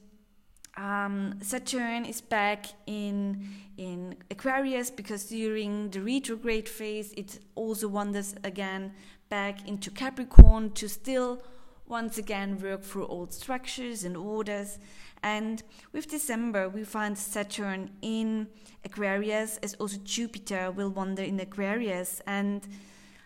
um, 0.77 1.35
Saturn 1.41 2.05
is 2.05 2.21
back 2.21 2.67
in 2.87 3.49
in 3.77 4.15
Aquarius 4.29 4.91
because 4.91 5.25
during 5.25 5.89
the 5.89 6.01
retrograde 6.01 6.69
phase 6.69 7.13
it 7.13 7.39
also 7.55 7.87
wanders 7.87 8.35
again 8.43 8.93
back 9.29 9.67
into 9.67 9.89
Capricorn 9.91 10.71
to 10.71 10.87
still 10.87 11.41
once 11.87 12.17
again 12.17 12.59
work 12.61 12.83
through 12.83 13.07
old 13.07 13.33
structures 13.33 14.03
and 14.03 14.15
orders. 14.15 14.79
And 15.23 15.61
with 15.93 16.09
December 16.09 16.69
we 16.69 16.83
find 16.83 17.17
Saturn 17.17 17.91
in 18.01 18.47
Aquarius 18.85 19.57
as 19.57 19.73
also 19.75 19.97
Jupiter 20.03 20.71
will 20.71 20.89
wander 20.89 21.23
in 21.23 21.39
Aquarius 21.39 22.21
and 22.25 22.67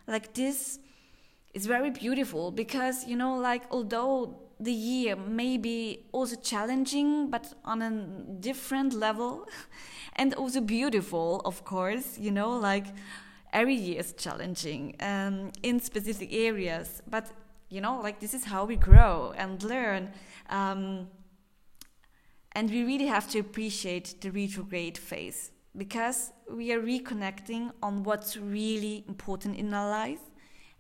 like 0.08 0.34
this 0.34 0.80
is 1.56 1.66
very 1.66 1.90
beautiful 1.90 2.52
because 2.52 3.08
you 3.08 3.16
know 3.16 3.36
like 3.38 3.64
although 3.72 4.46
the 4.60 4.72
year 4.72 5.16
may 5.16 5.58
be 5.58 6.06
also 6.12 6.36
challenging, 6.36 7.30
but 7.30 7.54
on 7.66 7.82
a 7.82 7.92
different 8.40 8.94
level, 8.94 9.48
and 10.16 10.34
also 10.36 10.62
beautiful, 10.62 11.42
of 11.46 11.66
course. 11.66 12.18
You 12.18 12.32
know, 12.32 12.52
like 12.52 12.86
every 13.52 13.76
year 13.76 14.00
is 14.00 14.14
challenging 14.14 14.96
um, 15.00 15.52
in 15.64 15.80
specific 15.80 16.32
areas, 16.32 17.02
but 17.08 17.32
you 17.70 17.82
know, 17.82 18.00
like 18.02 18.20
this 18.20 18.34
is 18.34 18.46
how 18.46 18.66
we 18.66 18.76
grow 18.76 19.34
and 19.36 19.62
learn. 19.64 20.12
Um, 20.50 21.08
and 22.54 22.70
we 22.70 22.86
really 22.86 23.08
have 23.08 23.30
to 23.32 23.40
appreciate 23.40 24.22
the 24.22 24.30
retrograde 24.30 24.98
phase 24.98 25.52
because 25.76 26.32
we 26.50 26.72
are 26.72 26.80
reconnecting 26.80 27.74
on 27.84 28.04
what's 28.04 28.38
really 28.38 29.04
important 29.10 29.58
in 29.58 29.74
our 29.74 29.90
life 29.90 30.22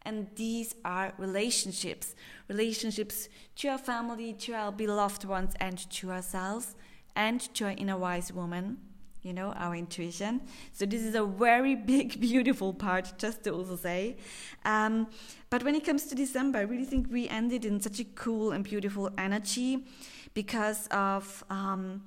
and 0.05 0.27
these 0.35 0.75
are 0.85 1.13
relationships 1.17 2.15
relationships 2.47 3.27
to 3.55 3.67
our 3.69 3.77
family, 3.77 4.33
to 4.33 4.53
our 4.53 4.71
beloved 4.71 5.25
ones, 5.25 5.53
and 5.59 5.89
to 5.89 6.11
ourselves, 6.11 6.75
and 7.15 7.41
to 7.55 7.65
our 7.65 7.71
inner 7.71 7.97
wise 7.97 8.31
woman, 8.31 8.77
you 9.23 9.33
know, 9.33 9.51
our 9.53 9.75
intuition. 9.75 10.41
So, 10.73 10.85
this 10.85 11.01
is 11.01 11.15
a 11.15 11.25
very 11.25 11.75
big, 11.93 12.19
beautiful 12.19 12.73
part, 12.73 13.13
just 13.17 13.43
to 13.43 13.51
also 13.51 13.75
say. 13.75 14.17
Um, 14.63 15.07
but 15.49 15.63
when 15.63 15.75
it 15.75 15.85
comes 15.85 16.05
to 16.05 16.15
December, 16.15 16.59
I 16.59 16.63
really 16.63 16.85
think 16.85 17.07
we 17.11 17.27
ended 17.27 17.65
in 17.65 17.79
such 17.79 17.99
a 17.99 18.03
cool 18.03 18.51
and 18.51 18.63
beautiful 18.63 19.09
energy 19.17 19.85
because 20.33 20.87
of. 20.87 21.43
Um, 21.49 22.03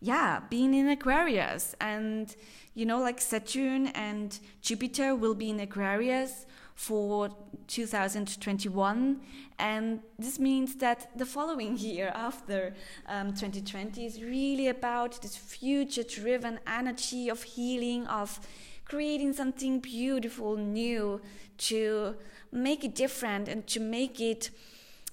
yeah, 0.00 0.40
being 0.50 0.74
in 0.74 0.88
Aquarius 0.90 1.74
and 1.80 2.36
you 2.74 2.84
know, 2.84 3.00
like 3.00 3.22
Saturn 3.22 3.86
and 3.86 4.38
Jupiter 4.60 5.14
will 5.14 5.34
be 5.34 5.48
in 5.48 5.60
Aquarius 5.60 6.44
for 6.74 7.30
2021 7.68 9.20
and 9.58 10.00
this 10.18 10.38
means 10.38 10.76
that 10.76 11.08
the 11.16 11.24
following 11.24 11.78
year 11.78 12.10
after 12.14 12.74
um, 13.08 13.28
2020 13.28 14.04
is 14.04 14.20
really 14.20 14.68
about 14.68 15.22
this 15.22 15.36
future 15.36 16.02
driven 16.02 16.58
energy 16.66 17.28
of 17.28 17.42
healing 17.42 18.06
of 18.08 18.40
creating 18.84 19.32
something 19.32 19.78
beautiful 19.78 20.56
new 20.56 21.20
to 21.56 22.16
make 22.50 22.84
it 22.84 22.94
different 22.94 23.48
and 23.48 23.66
to 23.66 23.80
make 23.80 24.20
it 24.20 24.50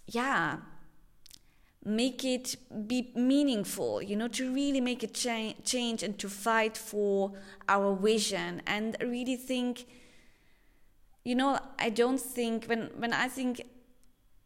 yeah 0.07 0.57
make 1.83 2.23
it 2.23 2.55
be 2.87 3.11
meaningful 3.15 4.01
you 4.01 4.15
know 4.15 4.27
to 4.27 4.53
really 4.53 4.81
make 4.81 5.03
a 5.03 5.07
cha- 5.07 5.53
change 5.63 6.03
and 6.03 6.17
to 6.19 6.29
fight 6.29 6.77
for 6.77 7.31
our 7.67 7.95
vision. 7.95 8.61
And 8.67 8.95
really 9.01 9.35
think 9.35 9.85
you 11.23 11.35
know 11.35 11.59
i 11.79 11.89
don't 11.89 12.19
think 12.19 12.65
when 12.65 12.89
when 12.97 13.13
i 13.13 13.27
think 13.27 13.61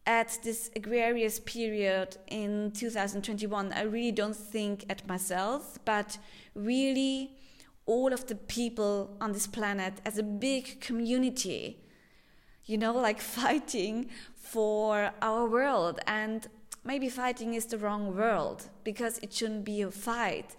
at 0.08 0.38
this 0.44 0.70
Aquarius 0.76 1.40
period 1.40 2.16
in 2.28 2.70
2021 2.72 3.72
i 3.72 3.82
really 3.82 4.12
don't 4.12 4.36
think 4.36 4.84
at 4.88 5.06
myself 5.08 5.78
but 5.84 6.18
really 6.54 7.32
all 7.86 8.12
of 8.12 8.26
the 8.26 8.34
people 8.34 9.16
on 9.20 9.32
this 9.32 9.46
planet 9.46 9.94
as 10.04 10.16
a 10.16 10.22
big 10.22 10.80
community 10.80 11.82
you 12.66 12.78
know 12.78 12.92
like 12.92 13.20
fighting 13.40 14.08
for 14.46 15.10
our 15.20 15.48
world. 15.48 15.98
And 16.06 16.46
maybe 16.84 17.08
fighting 17.08 17.54
is 17.54 17.66
the 17.66 17.78
wrong 17.78 18.16
word 18.16 18.58
because 18.84 19.18
it 19.18 19.32
shouldn't 19.32 19.64
be 19.64 19.82
a 19.82 19.90
fight 19.90 20.56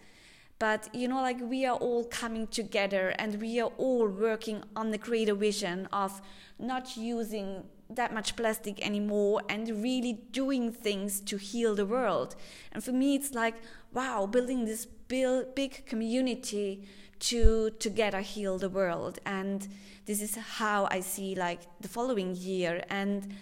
but 0.59 0.89
you 0.93 1.07
know 1.07 1.21
like 1.21 1.39
we 1.41 1.65
are 1.65 1.77
all 1.77 2.03
coming 2.05 2.47
together 2.47 3.13
and 3.19 3.39
we 3.41 3.59
are 3.59 3.71
all 3.77 4.07
working 4.07 4.63
on 4.75 4.91
the 4.91 4.97
greater 4.97 5.35
vision 5.35 5.87
of 5.93 6.21
not 6.59 6.97
using 6.97 7.63
that 7.89 8.13
much 8.13 8.35
plastic 8.35 8.85
anymore 8.85 9.41
and 9.47 9.69
really 9.81 10.13
doing 10.31 10.71
things 10.71 11.21
to 11.21 11.37
heal 11.37 11.75
the 11.75 11.85
world. 11.85 12.35
And 12.71 12.83
for 12.83 12.91
me 12.91 13.15
it's 13.15 13.33
like 13.33 13.55
wow 13.93 14.25
building 14.25 14.65
this 14.65 14.85
big 14.85 15.85
community 15.85 16.83
to 17.19 17.71
together 17.79 18.21
heal 18.21 18.57
the 18.57 18.69
world. 18.69 19.19
And 19.25 19.67
this 20.05 20.21
is 20.21 20.35
how 20.35 20.87
i 20.91 20.99
see 20.99 21.35
like 21.35 21.61
the 21.79 21.87
following 21.87 22.35
year. 22.35 22.83
And 22.89 23.33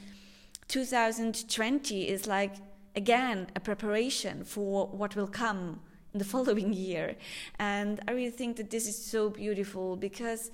2020 0.68 2.08
is 2.08 2.28
like 2.28 2.56
again 2.96 3.48
a 3.56 3.60
preparation 3.60 4.44
for 4.44 4.88
what 4.88 5.16
will 5.16 5.28
come 5.28 5.80
the 6.20 6.26
following 6.26 6.74
year. 6.74 7.16
And 7.60 8.00
I 8.08 8.12
really 8.12 8.32
think 8.32 8.58
that 8.58 8.70
this 8.70 8.88
is 8.88 8.98
so 8.98 9.30
beautiful 9.30 9.96
because 9.96 10.52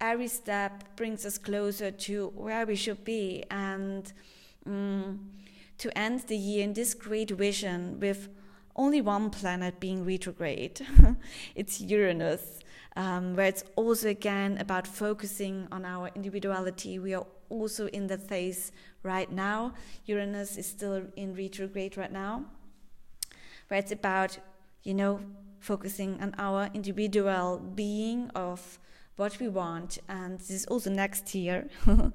every 0.00 0.28
step 0.28 0.96
brings 0.96 1.24
us 1.26 1.38
closer 1.38 1.90
to 1.90 2.32
where 2.34 2.66
we 2.66 2.74
should 2.74 3.04
be 3.04 3.44
and 3.50 4.12
um, 4.66 5.30
to 5.78 5.96
end 5.96 6.20
the 6.28 6.36
year 6.36 6.64
in 6.64 6.72
this 6.72 6.94
great 6.94 7.30
vision 7.30 8.00
with 8.00 8.28
only 8.74 9.00
one 9.00 9.30
planet 9.30 9.78
being 9.80 10.04
retrograde. 10.04 10.80
it's 11.54 11.80
Uranus, 11.80 12.60
um, 12.96 13.36
where 13.36 13.46
it's 13.46 13.64
also 13.76 14.08
again 14.08 14.58
about 14.58 14.86
focusing 14.86 15.68
on 15.70 15.84
our 15.84 16.10
individuality. 16.14 16.98
We 16.98 17.14
are 17.14 17.26
also 17.50 17.86
in 17.88 18.06
that 18.06 18.22
phase 18.22 18.72
right 19.02 19.30
now. 19.30 19.74
Uranus 20.06 20.56
is 20.56 20.66
still 20.66 21.02
in 21.16 21.34
retrograde 21.34 21.96
right 21.96 22.12
now, 22.12 22.44
where 23.68 23.78
it's 23.78 23.92
about 23.92 24.38
you 24.82 24.94
know, 24.94 25.20
focusing 25.58 26.20
on 26.20 26.34
our 26.38 26.68
individual 26.74 27.58
being 27.58 28.30
of 28.34 28.78
what 29.16 29.38
we 29.38 29.46
want 29.46 29.98
and 30.08 30.38
this 30.38 30.50
is 30.50 30.66
also 30.66 30.90
next 30.90 31.34
year. 31.34 31.68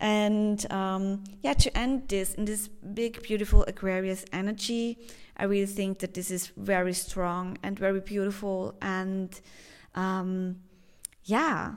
And 0.00 0.70
um, 0.72 1.24
yeah 1.42 1.52
to 1.54 1.76
end 1.76 2.08
this 2.08 2.34
in 2.34 2.44
this 2.44 2.68
big 2.68 3.22
beautiful 3.22 3.64
aquarius 3.64 4.24
energy 4.32 4.98
i 5.36 5.44
really 5.44 5.66
think 5.66 5.98
that 5.98 6.14
this 6.14 6.30
is 6.30 6.52
very 6.56 6.92
strong 6.92 7.56
and 7.62 7.78
very 7.78 8.00
beautiful 8.00 8.74
and 8.82 9.40
um, 9.94 10.56
yeah 11.24 11.74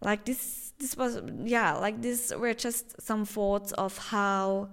like 0.00 0.24
this 0.24 0.72
this 0.78 0.96
was 0.96 1.20
yeah 1.44 1.74
like 1.74 2.00
this 2.00 2.32
were 2.34 2.54
just 2.54 3.00
some 3.00 3.24
thoughts 3.24 3.72
of 3.72 3.96
how 3.98 4.68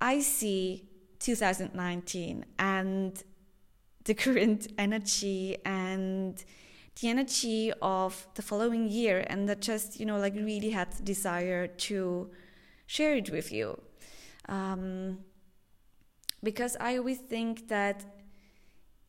i 0.00 0.20
see 0.20 0.84
2019 1.18 2.44
and 2.58 3.24
the 4.04 4.14
current 4.14 4.68
energy 4.78 5.56
and 5.64 6.44
the 7.00 7.08
energy 7.08 7.72
of 7.80 8.26
the 8.34 8.42
following 8.42 8.88
year. 8.88 9.24
And 9.28 9.48
that 9.48 9.60
just 9.60 9.98
you 10.00 10.06
know 10.06 10.18
like 10.18 10.34
really 10.34 10.70
had 10.70 10.92
the 10.92 11.02
desire 11.02 11.66
to 11.66 12.30
share 12.86 13.14
it 13.14 13.30
with 13.30 13.52
you. 13.52 13.80
Um, 14.48 15.18
because 16.42 16.76
i 16.80 16.96
always 16.96 17.18
think 17.18 17.68
that 17.68 18.04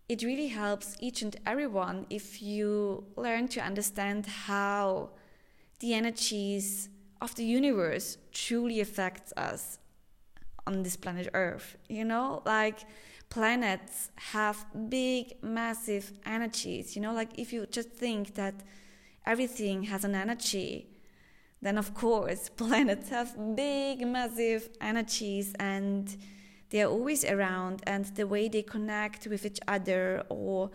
it 0.09 0.21
really 0.21 0.47
helps 0.47 0.95
each 0.99 1.21
and 1.21 1.35
everyone 1.45 2.05
if 2.09 2.41
you 2.41 3.05
learn 3.15 3.47
to 3.47 3.59
understand 3.61 4.25
how 4.25 5.09
the 5.79 5.93
energies 5.93 6.89
of 7.21 7.33
the 7.35 7.43
universe 7.43 8.17
truly 8.31 8.79
affects 8.79 9.33
us 9.37 9.79
on 10.67 10.83
this 10.83 10.95
planet 10.95 11.29
earth 11.33 11.77
you 11.87 12.05
know? 12.05 12.41
Like 12.45 12.79
planets 13.33 14.11
have 14.15 14.63
big, 14.89 15.33
massive 15.41 16.11
energies. 16.23 16.95
You 16.95 17.01
know, 17.01 17.13
like 17.13 17.31
if 17.39 17.51
you 17.51 17.65
just 17.65 17.89
think 17.89 18.35
that 18.35 18.53
everything 19.25 19.81
has 19.83 20.05
an 20.05 20.13
energy, 20.13 20.87
then 21.59 21.79
of 21.79 21.95
course 21.95 22.49
planets 22.63 23.09
have 23.09 23.35
big, 23.55 24.05
massive 24.05 24.69
energies 24.79 25.51
and 25.59 26.15
they're 26.69 26.87
always 26.87 27.25
around. 27.25 27.81
And 27.87 28.05
the 28.05 28.27
way 28.27 28.49
they 28.49 28.61
connect 28.61 29.25
with 29.25 29.47
each 29.47 29.59
other 29.67 30.23
or 30.29 30.69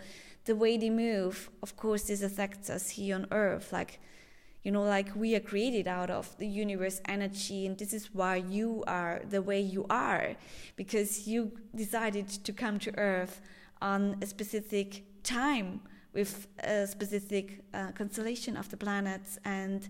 the 0.45 0.57
way 0.57 0.77
they 0.79 0.91
move, 0.91 1.51
of 1.63 1.77
course, 1.77 2.03
this 2.05 2.23
affects 2.23 2.71
us 2.71 2.91
here 2.91 3.15
on 3.15 3.27
Earth. 3.31 3.73
Like, 3.73 4.01
you 4.63 4.73
know 4.73 4.83
like 4.83 5.15
we 5.15 5.35
are 5.35 5.41
created 5.41 5.87
out 5.87 6.11
of 6.11 6.37
the 6.39 6.47
universe 6.47 7.01
energy 7.07 7.67
and 7.67 7.79
this 7.79 7.93
is 7.93 8.15
why 8.15 8.37
you 8.37 8.85
are 8.87 9.23
the 9.31 9.41
way 9.41 9.61
you 9.61 9.87
are 9.89 10.35
because 10.77 11.27
you 11.27 11.53
decided 11.75 12.29
to 12.29 12.53
come 12.53 12.79
to 12.79 12.97
earth 12.99 13.41
on 13.81 14.17
a 14.23 14.27
specific 14.27 15.05
time 15.23 15.81
with 16.13 16.49
a 16.65 16.87
specific 16.87 17.63
uh, 17.75 17.93
constellation 17.93 18.57
of 18.57 18.69
the 18.71 18.77
planets 18.77 19.39
and 19.45 19.89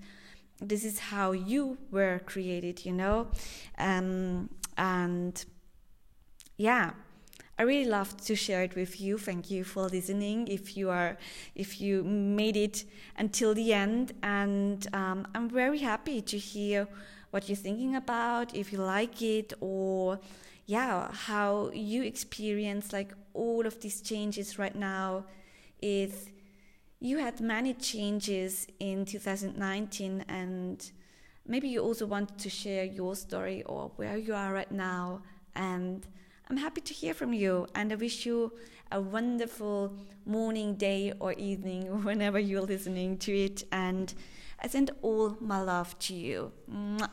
this 0.61 0.85
is 0.85 0.99
how 0.99 1.33
you 1.33 1.79
were 1.91 2.21
created 2.27 2.85
you 2.85 2.93
know? 2.93 3.29
Um, 3.79 4.51
and 4.77 5.45
yeah 6.57 6.93
I 7.59 7.65
really 7.65 7.91
loved 7.91 8.25
to 8.27 8.37
share 8.37 8.63
it 8.63 8.77
with 8.77 9.01
you. 9.01 9.19
Thank 9.19 9.51
you 9.51 9.65
for 9.65 9.89
listening. 9.89 10.47
If 10.47 10.77
you 10.77 10.91
are, 10.91 11.19
if 11.57 11.81
you 11.81 12.05
made 12.05 12.57
it 12.57 12.85
until 13.17 13.53
the 13.53 13.73
end, 13.73 14.13
and 14.23 14.87
um, 14.95 15.27
I'm 15.35 15.51
very 15.51 15.79
happy 15.79 16.23
to 16.23 16.39
hear 16.39 16.87
what 17.31 17.49
you're 17.49 17.57
thinking 17.57 17.97
about, 17.97 18.55
if 18.55 18.73
you 18.73 18.79
like 18.79 19.21
it, 19.23 19.55
or 19.61 20.21
yeah, 20.67 21.11
how 21.11 21.71
you 21.75 22.05
experience 22.05 22.93
like 22.93 23.13
all 23.35 23.67
of 23.67 23.81
these 23.81 24.03
changes 24.03 24.57
right 24.57 24.77
now. 24.77 25.25
If 25.81 26.27
you 27.01 27.19
had 27.19 27.41
many 27.41 27.75
changes 27.75 28.69
in 28.79 29.05
2019 29.05 30.25
and 30.29 30.91
maybe 31.47 31.69
you 31.69 31.81
also 31.81 32.07
want 32.07 32.39
to 32.39 32.49
share 32.49 32.85
your 32.85 33.17
story 33.17 33.63
or 33.65 33.91
where 33.97 34.17
you 34.17 34.35
are 34.35 34.53
right 34.53 34.71
now 34.71 35.23
and 35.55 36.07
I'm 36.51 36.57
happy 36.57 36.81
to 36.81 36.95
hear 36.95 37.13
from 37.13 37.35
you 37.35 37.67
and 37.75 37.93
I 37.93 37.97
wish 37.97 38.25
you 38.25 38.53
a 38.91 39.01
wonderful 39.01 39.95
morning, 40.25 40.77
day, 40.77 41.13
or 41.21 41.35
evening 41.35 42.03
whenever 42.05 42.39
you're 42.39 42.63
listening 42.63 43.19
to 43.19 43.37
it. 43.37 43.65
And 43.71 44.15
I 44.59 44.69
send 44.69 44.91
all 45.03 45.37
my 45.41 45.61
love 45.61 45.99
to 46.01 46.15
you. 46.15 46.53
Mwah. 46.71 47.11